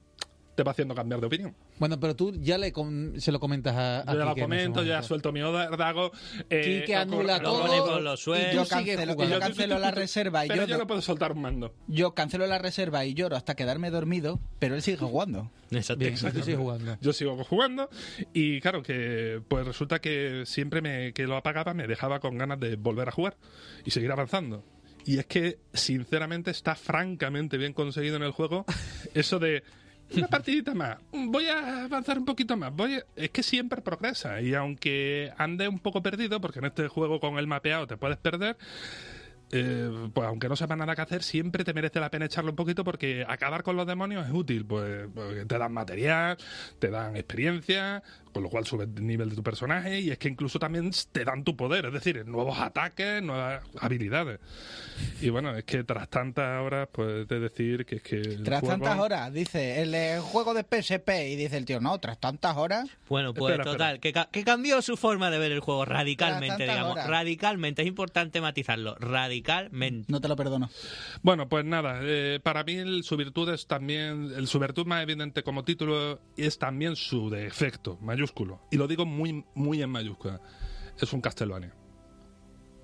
[0.56, 1.56] te va haciendo cambiar de opinión.
[1.78, 4.80] Bueno, pero tú ya le com- se lo comentas a, a Yo ya lo comento,
[4.82, 5.02] ya momento.
[5.08, 6.12] suelto mi dago.
[6.48, 8.00] Eh, Quique anula Lo todo.
[8.00, 11.32] los y Yo cancelo, yo cancelo la reserva y Pero yo, yo no puedo soltar
[11.32, 11.74] un mando.
[11.88, 15.50] yo cancelo la reserva y lloro hasta quedarme dormido, pero él sigue jugando.
[15.70, 16.04] Exacto.
[16.32, 16.96] Tú sigues jugando.
[17.00, 17.88] Yo sigo jugando
[18.32, 22.60] y claro que pues resulta que siempre me, que lo apagaba me dejaba con ganas
[22.60, 23.36] de volver a jugar
[23.84, 24.64] y seguir avanzando.
[25.06, 28.64] Y es que sinceramente está francamente bien conseguido en el juego
[29.14, 29.64] eso de
[30.16, 34.40] una partidita más, voy a avanzar un poquito más, voy a- es que siempre progresa
[34.40, 38.18] y aunque ande un poco perdido, porque en este juego con el mapeado te puedes
[38.18, 38.56] perder,
[39.52, 42.56] eh, pues aunque no sepa nada que hacer, siempre te merece la pena echarlo un
[42.56, 45.08] poquito porque acabar con los demonios es útil, pues
[45.46, 46.36] te dan material,
[46.78, 48.02] te dan experiencia,
[48.34, 51.24] con lo cual subes el nivel de tu personaje y es que incluso también te
[51.24, 54.40] dan tu poder, es decir, nuevos ataques, nuevas habilidades.
[55.22, 58.16] Y bueno, es que tras tantas horas, pues de decir que es que...
[58.16, 61.98] el Tras juego- tantas horas, dice, el juego de PSP, y dice el tío, no,
[62.00, 65.52] tras tantas horas, Bueno, pues Espera, total, Que, ca- que cambió su forma de ver
[65.52, 66.92] el juego radicalmente, digamos.
[66.92, 67.06] horas.
[67.08, 68.96] Radicalmente, es importante matizarlo.
[68.96, 70.10] Radicalmente.
[70.12, 70.68] no te lo perdono.
[71.22, 75.02] Bueno, pues nada, eh, para mí el- su virtud es también, el, su virtud más
[75.02, 78.60] evidente como título es también su defecto, mayúsculo.
[78.70, 80.40] Y lo digo muy, muy en mayúscula.
[81.00, 81.74] Es un Castlevania.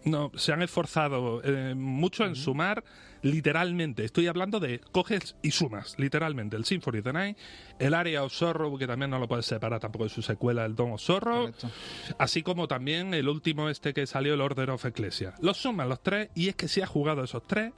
[0.05, 2.83] No, se han esforzado eh, mucho en sumar
[3.20, 4.03] literalmente.
[4.03, 6.57] Estoy hablando de coges y sumas, literalmente.
[6.57, 7.38] El Symphony of the Night,
[7.79, 10.74] el Area of Sorrow, que también no lo puedes separar tampoco de su secuela, el
[10.74, 11.70] Dawn of Sorrow, Correcto.
[12.18, 15.35] así como también el último este que salió, el Order of Ecclesia.
[15.42, 17.74] Los suman los tres y es que si has jugado esos tres,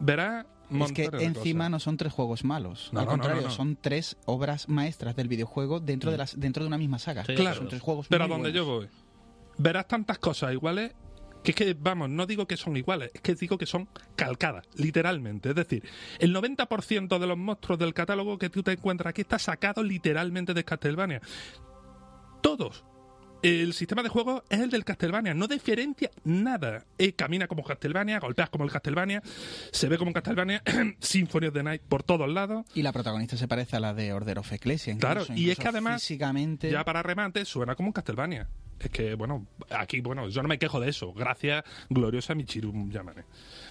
[0.00, 0.46] verá
[0.80, 1.70] Es que encima cosas.
[1.70, 2.90] no son tres juegos malos.
[2.92, 3.54] No, Al no, contrario, no, no.
[3.54, 7.24] son tres obras maestras del videojuego dentro, de, las, dentro de una misma saga.
[7.24, 8.88] Claro, son tres juegos Pero a donde yo voy,
[9.58, 10.92] verás tantas cosas iguales
[11.42, 14.68] que es que, vamos, no digo que son iguales, es que digo que son calcadas,
[14.76, 15.50] literalmente.
[15.50, 15.82] Es decir,
[16.20, 20.54] el 90% de los monstruos del catálogo que tú te encuentras aquí está sacado literalmente
[20.54, 21.20] de Castlevania.
[22.42, 22.84] Todos.
[23.42, 26.84] El sistema de juego es el del Castlevania, no diferencia nada.
[26.96, 29.20] Eh, camina como Castlevania, golpeas como el Castlevania,
[29.72, 30.62] se ve como un Castlevania,
[31.00, 32.64] Symphony of the Night por todos lados.
[32.72, 34.92] Y la protagonista se parece a la de Order of Ecclesia.
[34.92, 36.70] incluso, Claro, y es que además, Físicamente.
[36.70, 38.48] Ya para remate, suena como un Castlevania.
[38.78, 41.12] Es que, bueno, aquí, bueno, yo no me quejo de eso.
[41.12, 43.24] Gracias, gloriosa Michiru Yamane.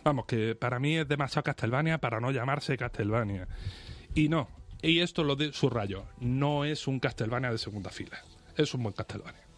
[0.03, 3.47] Vamos, que para mí es demasiado Castlevania para no llamarse Castlevania.
[4.15, 4.49] Y no,
[4.81, 8.21] y esto lo de subrayo, no es un Castlevania de segunda fila.
[8.57, 9.50] Es un buen Castlevania.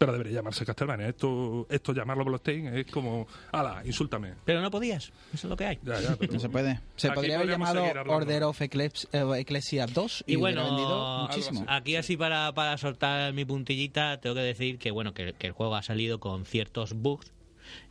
[0.00, 1.08] Pero debería llamarse Castlevania.
[1.08, 4.32] Esto, esto llamarlo Bloodstained es como, ala, insúltame.
[4.46, 5.78] Pero no podías, eso es lo que hay.
[5.82, 6.80] Ya, ya, pero- No se puede.
[6.96, 7.84] Se podría haber llamado.
[8.08, 11.66] Order of Eclipse, eh, Ecclesia 2 y, bueno, vendido muchísimo.
[11.68, 15.52] Aquí así para, para soltar mi puntillita, tengo que decir que bueno que, que el
[15.52, 17.30] juego ha salido con ciertos bugs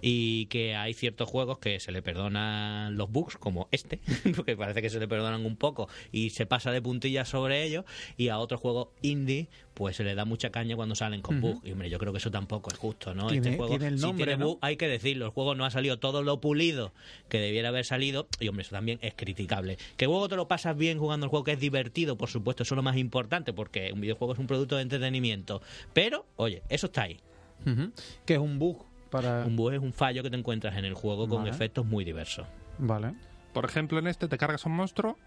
[0.02, 4.00] y que hay ciertos juegos que se le perdonan los bugs, como este,
[4.36, 7.86] porque parece que se le perdonan un poco y se pasa de puntillas sobre ellos,
[8.18, 11.66] y a otros juegos indie pues se le da mucha caña cuando salen con bugs.
[11.66, 13.28] Y hombre, yo creo que eso tampoco es justo, ¿no?
[13.28, 14.46] Tiene- este juego, tiene el si nombre, ¿no?
[14.48, 16.92] bug, hay que decirlo, el juego no ha salido todo lo pulido
[17.30, 19.78] que debiera haber salido, y hombre, eso también es criticable.
[19.96, 22.76] Que luego te lo pasas bien jugando el juego, que es divertido, por supuesto, eso
[22.76, 25.62] es lo más importante, porque un videojuego es un producto de entretenimiento.
[25.94, 27.18] Pero, oye, eso está ahí.
[28.26, 29.46] Que es un bug para...
[29.46, 31.52] Un bug es un fallo que te encuentras en el juego con Vale.
[31.52, 32.48] efectos muy diversos.
[32.78, 33.14] Vale.
[33.54, 35.18] Por ejemplo, en este te cargas un monstruo,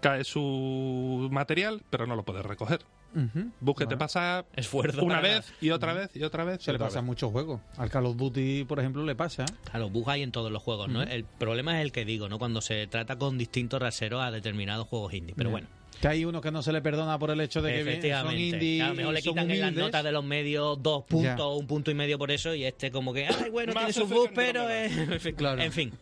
[0.00, 2.80] cae su material, pero no lo puedes recoger.
[3.14, 3.50] Ujú.
[3.60, 3.94] Bug que Vale.
[3.94, 5.04] te pasa Esfuerzo.
[5.04, 6.62] una vez y otra vez y otra vez.
[6.62, 7.60] Se le pasa a muchos juegos.
[7.76, 9.44] Al Call of Duty, por ejemplo, le pasa.
[9.70, 10.88] Claro, bugs hay en todos los juegos.
[11.08, 12.38] El problema es el que digo, ¿no?
[12.38, 15.34] Cuando se trata con distintos raseros a determinados juegos indie.
[15.36, 15.68] Pero bueno,
[16.04, 17.92] Que hay uno que no se le perdona por el hecho de que bien, son
[17.94, 18.42] efectivamente.
[18.42, 21.42] indie a lo mejor le quitan en las notas de los medios dos puntos Ya.
[21.42, 24.06] o un punto y medio por eso y este como que, ay, bueno, tiene su
[24.06, 24.68] bug, pero...
[24.68, 24.90] Eh,
[25.34, 25.62] Claro.
[25.62, 25.92] En fin.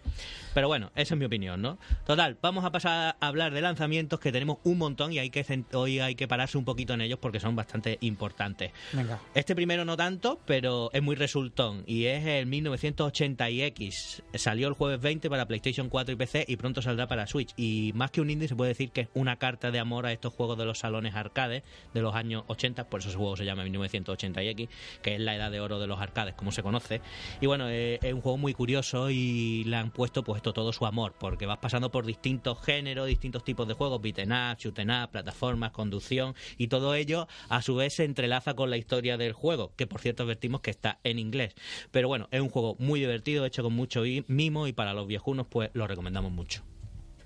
[0.55, 1.79] Pero bueno, esa es mi opinión, ¿no?
[2.07, 5.43] Total, vamos a pasar a hablar de lanzamientos que tenemos un montón y hay que
[5.73, 8.73] hoy hay que pararse un poquito en ellos porque son bastante importantes.
[8.93, 9.21] Venga.
[9.35, 11.85] Este primero no tanto, pero es muy resultón.
[11.87, 14.23] Y es el 1980 y X.
[14.35, 17.53] Salió el jueves 20 para PlayStation 4 y PC y pronto saldrá para Switch.
[17.57, 20.13] Y más que un indie se puede decir que es una carta de amor a
[20.13, 21.63] estos juegos de los salones arcades
[21.95, 22.89] de los años 80.
[22.89, 24.69] Por eso ese juego se llama 1980 y X,
[25.03, 27.01] que es la edad de oro de los arcades, como se conoce.
[27.41, 30.85] Y bueno, eh, es un juego muy curioso y le han puesto pues todo su
[30.85, 35.11] amor, porque vas pasando por distintos géneros, distintos tipos de juegos, beaten up, shooten up,
[35.11, 39.73] plataformas, conducción, y todo ello a su vez se entrelaza con la historia del juego,
[39.77, 41.55] que por cierto advertimos que está en inglés.
[41.93, 45.47] Pero bueno, es un juego muy divertido, hecho con mucho mimo y para los viejunos
[45.49, 46.65] pues lo recomendamos mucho.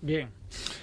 [0.02, 0.30] Bien.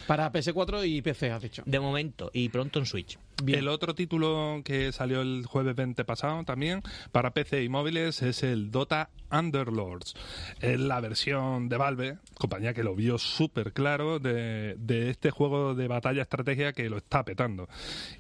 [0.08, 1.64] Para PS4 y PC, has dicho.
[1.66, 3.18] De momento y pronto en Switch.
[3.48, 6.82] El otro título que salió el jueves 20 pasado también
[7.12, 10.16] para PC y móviles es el Dota Underlords.
[10.62, 15.76] Es la versión de Valve, compañía que lo vio súper claro de, de este juego
[15.76, 17.68] de batalla estrategia que lo está petando.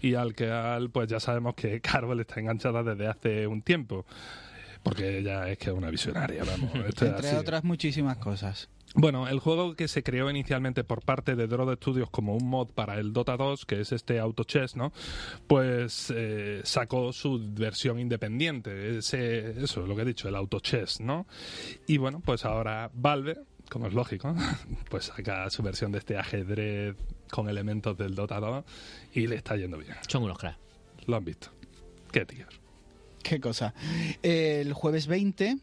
[0.02, 4.06] Y al que al, pues ya sabemos que Carvel está enganchada desde hace un tiempo.
[4.84, 6.76] Porque ella es que es una visionaria, vamos.
[6.76, 7.36] Entre así.
[7.36, 8.70] otras muchísimas cosas.
[8.96, 12.70] Bueno, el juego que se creó inicialmente por parte de Drod Studios como un mod
[12.70, 14.94] para el Dota 2, que es este Auto Chess, ¿no?
[15.48, 21.00] Pues eh, sacó su versión independiente, ese, eso, lo que he dicho, el Auto Chess,
[21.00, 21.26] ¿no?
[21.88, 24.36] Y bueno, pues ahora Valve, como es lógico,
[24.92, 26.96] pues saca su versión de este ajedrez
[27.32, 28.64] con elementos del Dota 2
[29.14, 29.96] y le está yendo bien.
[30.08, 30.60] Son unos cracks.
[31.08, 31.50] Lo han visto.
[32.12, 32.46] Qué tío.
[33.30, 33.74] Qué cosa.
[34.22, 35.58] El jueves 20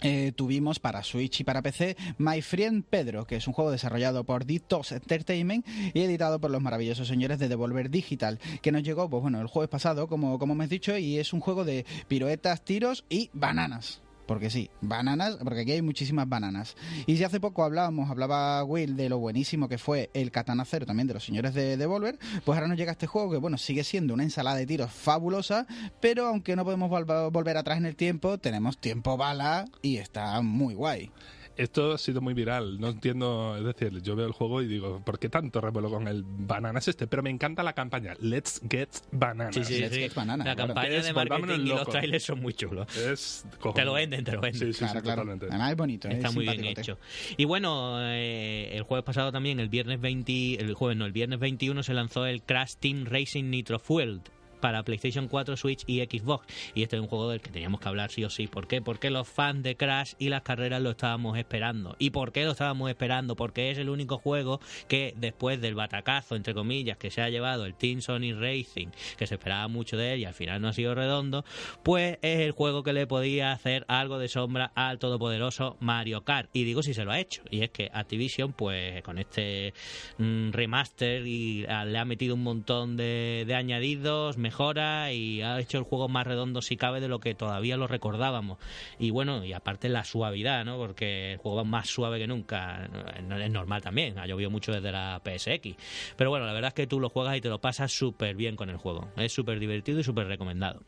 [0.00, 4.22] eh, tuvimos para Switch y para PC My Friend Pedro, que es un juego desarrollado
[4.22, 9.10] por Ditos Entertainment y editado por los maravillosos señores de Devolver Digital, que nos llegó,
[9.10, 12.64] pues bueno, el jueves pasado, como, como has dicho, y es un juego de piruetas,
[12.64, 14.00] tiros y bananas.
[14.28, 16.76] Porque sí, bananas, porque aquí hay muchísimas bananas.
[17.06, 20.84] Y si hace poco hablábamos, hablaba Will de lo buenísimo que fue el Katana Zero
[20.84, 23.84] también de los señores de Devolver, pues ahora nos llega este juego que, bueno, sigue
[23.84, 25.66] siendo una ensalada de tiros fabulosa,
[26.00, 30.40] pero aunque no podemos vol- volver atrás en el tiempo, tenemos tiempo bala y está
[30.42, 31.10] muy guay.
[31.58, 35.02] Esto ha sido muy viral, no entiendo, es decir, yo veo el juego y digo,
[35.04, 37.08] ¿por qué tanto revuelo con el bananas este?
[37.08, 39.56] Pero me encanta la campaña, Let's Get Bananas.
[39.56, 40.00] Sí, sí, Let's sí.
[40.02, 40.74] get banana, La claro.
[40.74, 42.96] campaña Es de marketing y los trailers son muy chulos.
[42.96, 43.44] Es
[43.74, 44.68] Te lo venden, te lo venden.
[44.68, 45.22] Sí, sí, claro, sí, claro.
[45.22, 45.46] totalmente.
[45.50, 46.96] Además es bonito, Está es muy bien hecho.
[47.36, 51.40] Y bueno, eh, el jueves pasado también, el viernes 20, el jueves no, el viernes
[51.40, 54.20] 21 se lanzó el Crash Team Racing Nitro Fueled
[54.58, 56.46] para PlayStation 4, Switch y Xbox.
[56.74, 58.46] Y este es un juego del que teníamos que hablar sí o sí.
[58.46, 58.82] ¿Por qué?
[58.82, 61.96] Porque los fans de Crash y las carreras lo estábamos esperando.
[61.98, 63.36] ¿Y por qué lo estábamos esperando?
[63.36, 67.66] Porque es el único juego que después del batacazo, entre comillas, que se ha llevado
[67.66, 70.72] el Team Sony Racing, que se esperaba mucho de él y al final no ha
[70.72, 71.44] sido redondo,
[71.82, 76.50] pues es el juego que le podía hacer algo de sombra al todopoderoso Mario Kart.
[76.52, 77.42] Y digo si se lo ha hecho.
[77.50, 79.74] Y es que Activision, pues con este
[80.18, 85.60] mm, remaster y ah, le ha metido un montón de, de añadidos, mejora y ha
[85.60, 88.58] hecho el juego más redondo si cabe de lo que todavía lo recordábamos.
[88.98, 90.78] Y bueno, y aparte la suavidad, ¿no?
[90.78, 92.88] Porque el juego va más suave que nunca.
[93.18, 95.76] Es normal también, ha llovido mucho desde la PSX.
[96.16, 98.56] Pero bueno, la verdad es que tú lo juegas y te lo pasas súper bien
[98.56, 99.08] con el juego.
[99.16, 100.80] Es súper divertido y súper recomendado.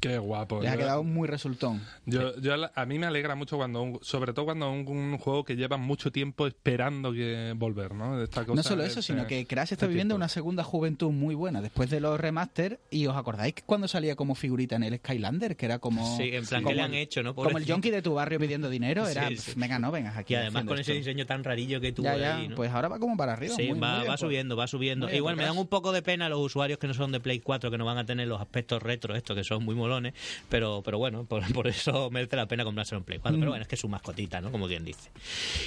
[0.00, 0.60] Qué guapo.
[0.62, 1.82] Les ha Yo- quedado muy resultón.
[2.06, 5.44] Yo, yo a mí me alegra mucho cuando, un- sobre todo cuando un, un juego
[5.44, 8.22] que lleva mucho tiempo esperando que volver, ¿no?
[8.22, 10.18] Esta cosa No solo eso, este- sino que Crash está este viviendo tiempo.
[10.18, 12.78] una segunda juventud muy buena después de los remaster.
[12.90, 15.56] ¿Y os acordáis que cuando salía como figurita en el Skylander?
[15.56, 16.16] Que era como.
[16.16, 17.34] Sí, en plan, como ¿qué le el- han hecho, no?
[17.34, 19.08] Como el yonki de tu barrio pidiendo dinero.
[19.08, 19.60] Era, Sí, "Pf, sí.
[19.60, 20.34] venga, no vengas aquí.
[20.34, 20.98] Y además con ese esto".
[21.10, 22.54] diseño tan rarillo que tuvo Ya, ya, ahí, ¿no?
[22.56, 23.54] pues ahora va como para arriba.
[23.56, 25.06] Sí, muy- va, muy bien va por- subiendo, va subiendo.
[25.06, 25.60] Bien Igual me dan Crash.
[25.62, 27.98] un poco de pena los usuarios que no son de Play 4, que no van
[27.98, 30.14] a tener los aspectos retro, estos que son muy molones,
[30.48, 33.36] pero, pero bueno, por, por eso merece la pena comprárselo en Play 4.
[33.36, 33.40] Mm.
[33.40, 34.52] Pero bueno, es que es su mascotita, ¿no?
[34.52, 35.10] Como quien dice.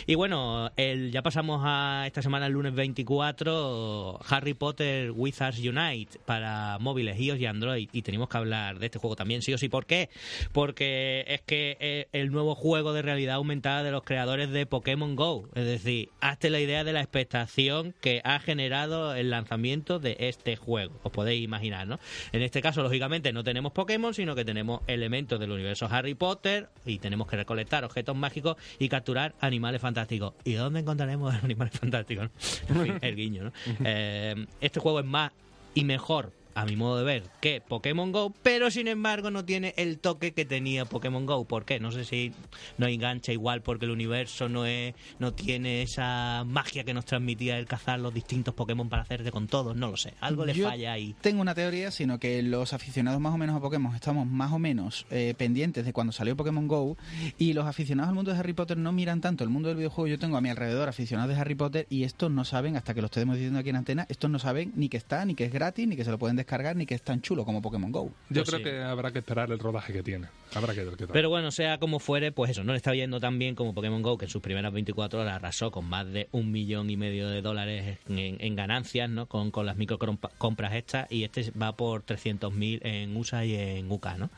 [0.05, 6.19] Y bueno, el, ya pasamos a esta semana, el lunes 24, Harry Potter Wizards Unite
[6.25, 7.89] para móviles, iOS y Android.
[7.91, 9.69] Y tenemos que hablar de este juego también, sí o sí.
[9.69, 10.09] ¿Por qué?
[10.51, 15.15] Porque es que eh, el nuevo juego de realidad aumentada de los creadores de Pokémon
[15.15, 15.49] Go.
[15.55, 20.55] Es decir, hazte la idea de la expectación que ha generado el lanzamiento de este
[20.55, 20.99] juego.
[21.03, 21.99] Os podéis imaginar, ¿no?
[22.31, 26.69] En este caso, lógicamente, no tenemos Pokémon, sino que tenemos elementos del universo Harry Potter
[26.85, 30.33] y tenemos que recolectar objetos mágicos y capturar animales fantásticos.
[30.43, 32.29] ¿Y dónde encontraremos animales fantásticos?
[32.69, 32.81] no?
[32.83, 33.51] En fin, el guiño, ¿no?
[33.83, 35.31] Eh, este juego es más
[35.73, 39.73] y mejor a mi modo de ver, que Pokémon Go, pero sin embargo no tiene
[39.77, 41.45] el toque que tenía Pokémon Go.
[41.45, 41.79] ¿Por qué?
[41.79, 42.33] No sé si
[42.77, 47.57] no engancha igual porque el universo no es, no tiene esa magia que nos transmitía
[47.57, 49.75] el cazar los distintos Pokémon para hacerte con todos.
[49.75, 50.13] No lo sé.
[50.19, 51.15] Algo le Yo falla ahí.
[51.21, 54.59] Tengo una teoría, sino que los aficionados más o menos a Pokémon estamos más o
[54.59, 56.97] menos eh, pendientes de cuando salió Pokémon Go
[57.37, 60.07] y los aficionados al mundo de Harry Potter no miran tanto el mundo del videojuego.
[60.07, 63.01] Yo tengo a mi alrededor aficionados de Harry Potter y estos no saben, hasta que
[63.01, 65.53] lo estemos diciendo aquí en antena, estos no saben ni que está, ni que es
[65.53, 68.11] gratis, ni que se lo pueden descargar, ni que es tan chulo como Pokémon Go.
[68.29, 68.63] Yo Pues creo sí.
[68.65, 70.27] que habrá que esperar el rodaje que tiene.
[70.53, 71.13] Habrá que ver qué tal.
[71.13, 74.01] Pero bueno, sea como fuere, pues eso, no le está yendo tan bien como Pokémon
[74.01, 77.29] Go, que en sus primeras 24 horas arrasó con más de un millón y medio
[77.29, 79.27] de dólares en, en ganancias, ¿no?
[79.27, 83.55] Con, con las micro compa- compras estas, y este va por 300.000 en USA y
[83.55, 84.29] en UK, ¿no?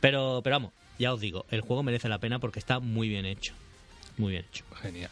[0.00, 3.24] Pero, pero vamos, ya os digo, el juego merece la pena porque está muy bien
[3.24, 3.54] hecho.
[4.16, 4.64] Muy bien hecho.
[4.82, 5.10] Genial.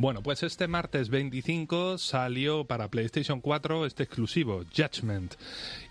[0.00, 5.34] Bueno, pues este martes 25 salió para PlayStation 4 este exclusivo, Judgment.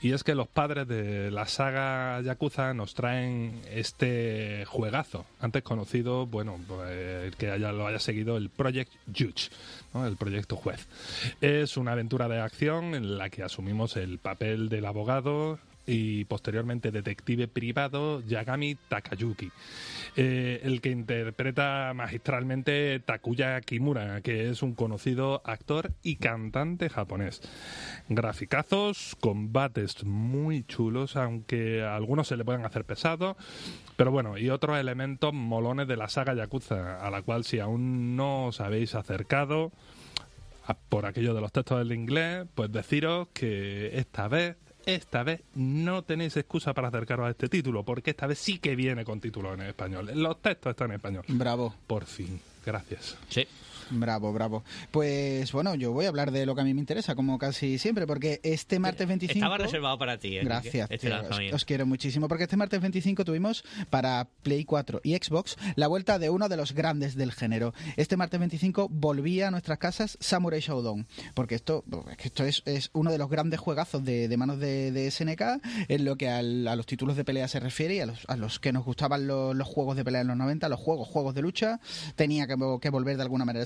[0.02, 6.26] Y es que los padres de la saga Yakuza nos traen este juegazo, antes conocido,
[6.26, 9.50] bueno, pues, que haya, lo haya seguido, el Project Judge,
[9.94, 10.08] ¿no?
[10.08, 10.88] el proyecto juez.
[11.42, 16.92] Es una aventura de acción en la que asumimos el papel del abogado y posteriormente
[16.92, 19.50] detective privado Yagami Takayuki,
[20.18, 27.42] eh, el que interpreta magistralmente Takuya Kimura, que es un conocido actor y cantante japonés.
[28.10, 33.38] Graficazos, combates muy chulos, aunque a algunos se le pueden hacer pesados,
[33.96, 38.18] pero bueno, y otros elementos molones de la saga Yakuza, a la cual si aún
[38.18, 39.72] no os habéis acercado,
[40.90, 44.58] por aquello de los textos del inglés, pues deciros que esta vez,
[44.88, 48.76] esta vez no tenéis excusa para acercaros a este título, porque esta vez sí que
[48.76, 50.10] viene con título en español.
[50.16, 51.26] Los textos están en español.
[51.28, 51.76] Bravo.
[51.86, 52.40] Por fin.
[52.66, 53.18] Gracias.
[53.30, 53.46] Sí.
[53.92, 54.64] Bravo, bravo.
[54.92, 57.78] Pues bueno, yo voy a hablar de lo que a mí me interesa, como casi
[57.78, 59.34] siempre, porque este martes 25...
[59.38, 60.46] Estaba reservado para ti, ¿eh, Quique?
[60.46, 65.02] Gracias, Este tío, os, os quiero muchísimo, porque este martes 25 tuvimos para Play 4
[65.04, 67.74] y Xbox la vuelta de uno de los grandes del género.
[67.96, 71.84] Este martes 25 volvía a nuestras casas Samurai Shodown, porque esto,
[72.20, 75.42] esto es, es uno de los grandes juegazos de, de manos de, de SNK
[75.88, 78.36] en lo que al- a los títulos de pelea se refiere y a los, a
[78.36, 81.36] los que nos gustaban los, los juegos de pelea en los 90, los juegos, juegos
[81.36, 81.80] de lucha,
[82.16, 83.66] tenía que, que volver de alguna manera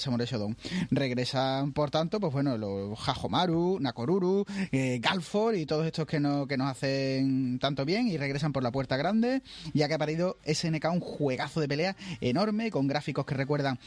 [0.89, 6.47] Regresan, por tanto, pues bueno, los Hajomaru, Nakoruru, eh, Galfor y todos estos que, no,
[6.47, 9.41] que nos hacen tanto bien y regresan por la puerta grande,
[9.73, 13.79] ya que ha parido SNK un juegazo de pelea enorme con gráficos que recuerdan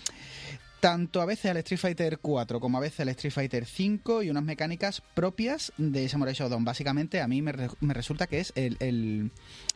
[0.84, 4.28] tanto a veces al Street Fighter 4 como a veces al Street Fighter 5 y
[4.28, 6.62] unas mecánicas propias de Samurai Shodown.
[6.62, 9.30] Básicamente a mí me, re- me resulta que es el, el-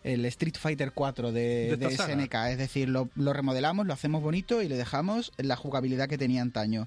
[0.04, 1.96] el Street Fighter 4 de, De.
[1.96, 2.34] SNK.
[2.50, 6.42] Es decir, lo, lo remodelamos, lo hacemos bonito y le dejamos la jugabilidad que tenía
[6.42, 6.86] antaño.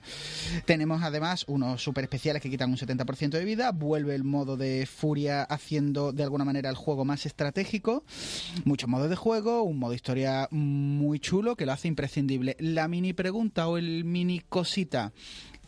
[0.66, 4.86] Tenemos además unos super especiales que quitan un 70% de vida, vuelve el modo de
[4.86, 8.04] furia haciendo de alguna manera el juego más estratégico,
[8.66, 12.56] muchos modos de juego, un modo historia muy chulo que lo hace imprescindible.
[12.60, 15.14] La mini pregunta o el mini cosita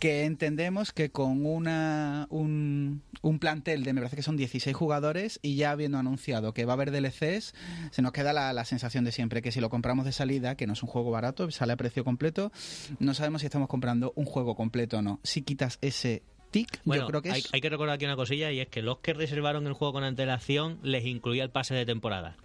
[0.03, 5.39] que entendemos que con una un, un plantel de me parece que son 16 jugadores
[5.41, 7.53] y ya habiendo anunciado que va a haber DLCs,
[7.91, 10.67] se nos queda la, la sensación de siempre que si lo compramos de salida, que
[10.67, 12.51] no es un juego barato, sale a precio completo,
[12.99, 15.21] no sabemos si estamos comprando un juego completo o no.
[15.23, 18.17] Si quitas ese tic, Bueno, yo creo que hay, es hay que recordar aquí una
[18.17, 21.75] cosilla y es que los que reservaron el juego con antelación les incluía el pase
[21.75, 22.35] de temporada.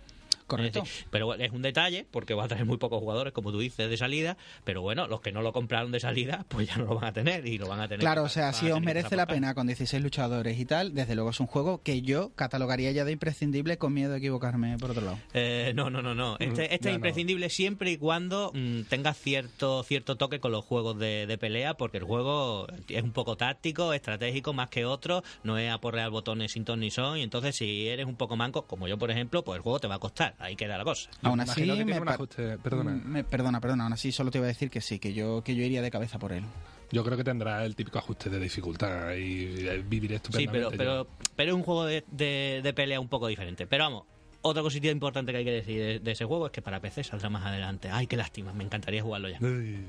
[0.48, 0.80] Correcto.
[0.80, 3.60] Es decir, pero es un detalle porque va a tener muy pocos jugadores, como tú
[3.60, 4.36] dices, de salida.
[4.64, 7.12] Pero bueno, los que no lo compraron de salida, pues ya no lo van a
[7.12, 8.00] tener y lo van a tener.
[8.00, 11.14] Claro, que- o sea, si os merece la pena con 16 luchadores y tal, desde
[11.14, 14.90] luego es un juego que yo catalogaría ya de imprescindible con miedo a equivocarme, por
[14.90, 15.18] otro lado.
[15.34, 16.36] Eh, no, no, no, no.
[16.40, 16.96] Este, este es no.
[16.96, 21.74] imprescindible siempre y cuando mm, tenga cierto cierto toque con los juegos de, de pelea,
[21.74, 26.52] porque el juego es un poco táctico, estratégico más que otro, no es aporrear botones
[26.52, 29.44] sin ton ni son, y entonces si eres un poco manco, como yo por ejemplo,
[29.44, 31.10] pues el juego te va a costar, ahí queda la cosa.
[31.22, 32.90] Aún así, imagino que me tiene un ajuste- perdona.
[33.04, 35.54] me- perdona, perdona, aún así solo te iba a decir que sí, que yo, que
[35.54, 36.44] yo iría de cabeza por él.
[36.90, 40.76] Yo creo que tendrá el típico ajuste de dificultad y eh, viviré Sí, estupendamente.
[40.78, 41.04] pero, yo.
[41.10, 43.66] pero, pero es un juego de, de- de pelea un poco diferente.
[43.66, 44.04] Pero vamos,
[44.40, 47.04] otra cosita importante que hay que decir de, de ese juego es que para PC
[47.04, 47.90] saldrá más adelante.
[47.90, 49.38] Ay, qué lástima, me encantaría jugarlo ya.
[49.40, 49.84] Uy.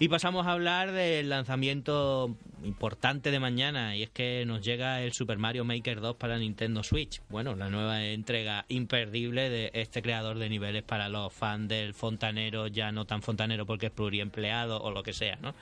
[0.00, 5.12] Y pasamos a hablar del lanzamiento importante de mañana, y es que nos llega el
[5.12, 7.20] Super Mario Maker 2 para Nintendo Switch.
[7.28, 12.68] Bueno, la nueva entrega imperdible de este creador de niveles para los fans del fontanero,
[12.68, 15.56] ya no tan fontanero porque es pluriempleado o lo que sea, ¿no?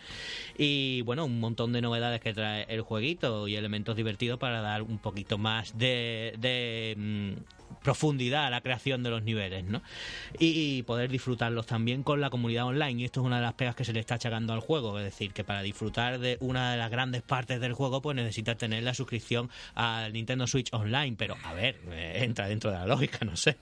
[0.58, 4.82] Y bueno, un montón de novedades que trae el jueguito y elementos divertidos para dar
[4.82, 9.80] un poquito más de, de, mm, profundidad a la creación de los niveles, ¿no?
[10.40, 13.02] Y poder disfrutarlos también con la comunidad online.
[13.02, 14.98] Y esto es una de las pegas que se le está achacando al juego.
[14.98, 18.58] Es decir, que para disfrutar de una de las grandes partes del juego, pues necesitas
[18.58, 21.14] tener la suscripción al Nintendo Switch Online.
[21.16, 23.56] Pero, a ver, eh, entra dentro de la lógica, no sé.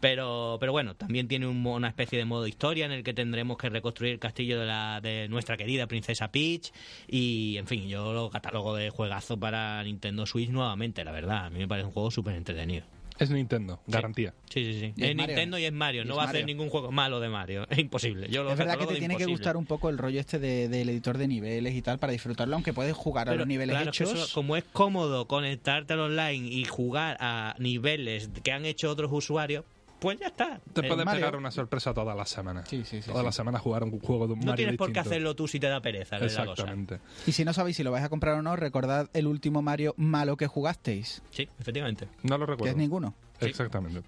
[0.00, 3.56] Pero, pero bueno, también tiene un una especie de modo historia en el que tendremos
[3.56, 6.72] que reconstruir el castillo de, la, de nuestra querida princesa Peach.
[7.08, 11.46] Y, en fin, yo lo catalogo de juegazo para Nintendo Switch nuevamente, la verdad.
[11.46, 12.84] A mí me parece un juego súper entretenido.
[13.22, 14.34] Es Nintendo, garantía.
[14.50, 14.92] Sí, sí, sí.
[14.96, 15.26] Y es Es Mario.
[15.28, 16.02] Nintendo y es Mario.
[16.02, 17.66] Y No es va a hacer ningún juego malo de Mario.
[17.70, 18.28] Es imposible.
[18.28, 20.38] Yo lo Es verdad que te de tiene que gustar un poco el rollo este
[20.38, 23.74] de- del editor de niveles y tal para disfrutarlo, aunque puedes jugar a los niveles
[23.76, 24.12] claro, que hechos.
[24.12, 29.10] eso, como es cómodo conectarte al online y jugar a niveles que han hecho otros
[29.12, 29.64] usuarios,
[30.02, 30.60] pues ya está.
[30.72, 32.68] Te puede pegar una sorpresa todas las semanas.
[32.68, 33.24] Sí, sí, sí, Todas sí.
[33.26, 35.60] las semanas jugar un juego de un no Mario tienes por qué hacerlo tú si
[35.60, 36.16] te da pereza.
[36.18, 36.62] es la cosa.
[36.62, 36.98] Exactamente.
[37.26, 39.94] Y si no sabéis si lo vais a comprar o no, recordad el último Mario
[39.96, 42.08] malo que jugasteis, Sí, efectivamente.
[42.24, 42.72] No lo que recuerdo.
[42.72, 43.14] es ninguno.
[43.46, 44.02] Exactamente.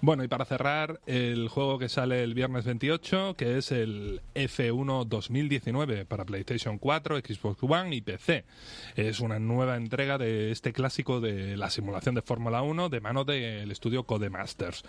[0.00, 5.04] Bueno, y para cerrar, el juego que sale el viernes 28, que es el F1
[5.06, 8.44] 2019 para PlayStation 4, Xbox One y PC.
[8.96, 13.24] Es una nueva entrega de este clásico de la simulación de Fórmula 1 de mano
[13.24, 14.82] del estudio Codemasters.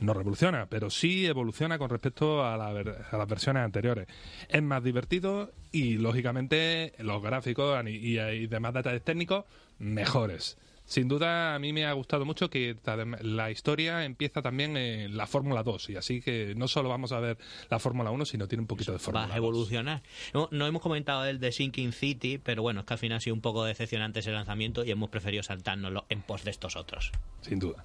[0.00, 4.06] No revoluciona, pero sí evoluciona con respecto a las versiones anteriores.
[4.48, 9.44] Es más divertido y, lógicamente, los gráficos y, y- y demás detalles técnicos
[9.78, 10.56] mejores.
[10.90, 12.76] Sin duda, a mí me ha gustado mucho que
[13.22, 17.20] la historia empieza también en la Fórmula 2 y así que no solo vamos a
[17.20, 17.38] ver
[17.70, 19.36] la Fórmula 1, sino tiene un poquito de Fórmula Va a 2.
[19.36, 20.02] evolucionar.
[20.34, 23.20] No, no hemos comentado el de Sinking City, pero bueno, es que al final ha
[23.20, 27.12] sido un poco decepcionante ese lanzamiento y hemos preferido saltárnoslo en pos de estos otros.
[27.40, 27.84] Sin duda.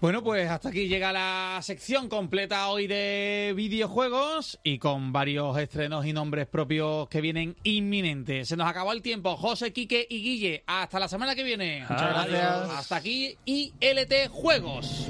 [0.00, 6.06] Bueno, pues hasta aquí llega la sección completa hoy de videojuegos y con varios estrenos
[6.06, 8.48] y nombres propios que vienen inminentes.
[8.48, 9.36] Se nos acabó el tiempo.
[9.36, 11.80] José, Quique y Guille, hasta la semana que viene.
[11.82, 12.70] Muchas gracias.
[12.70, 15.06] Hasta aquí ILT Juegos.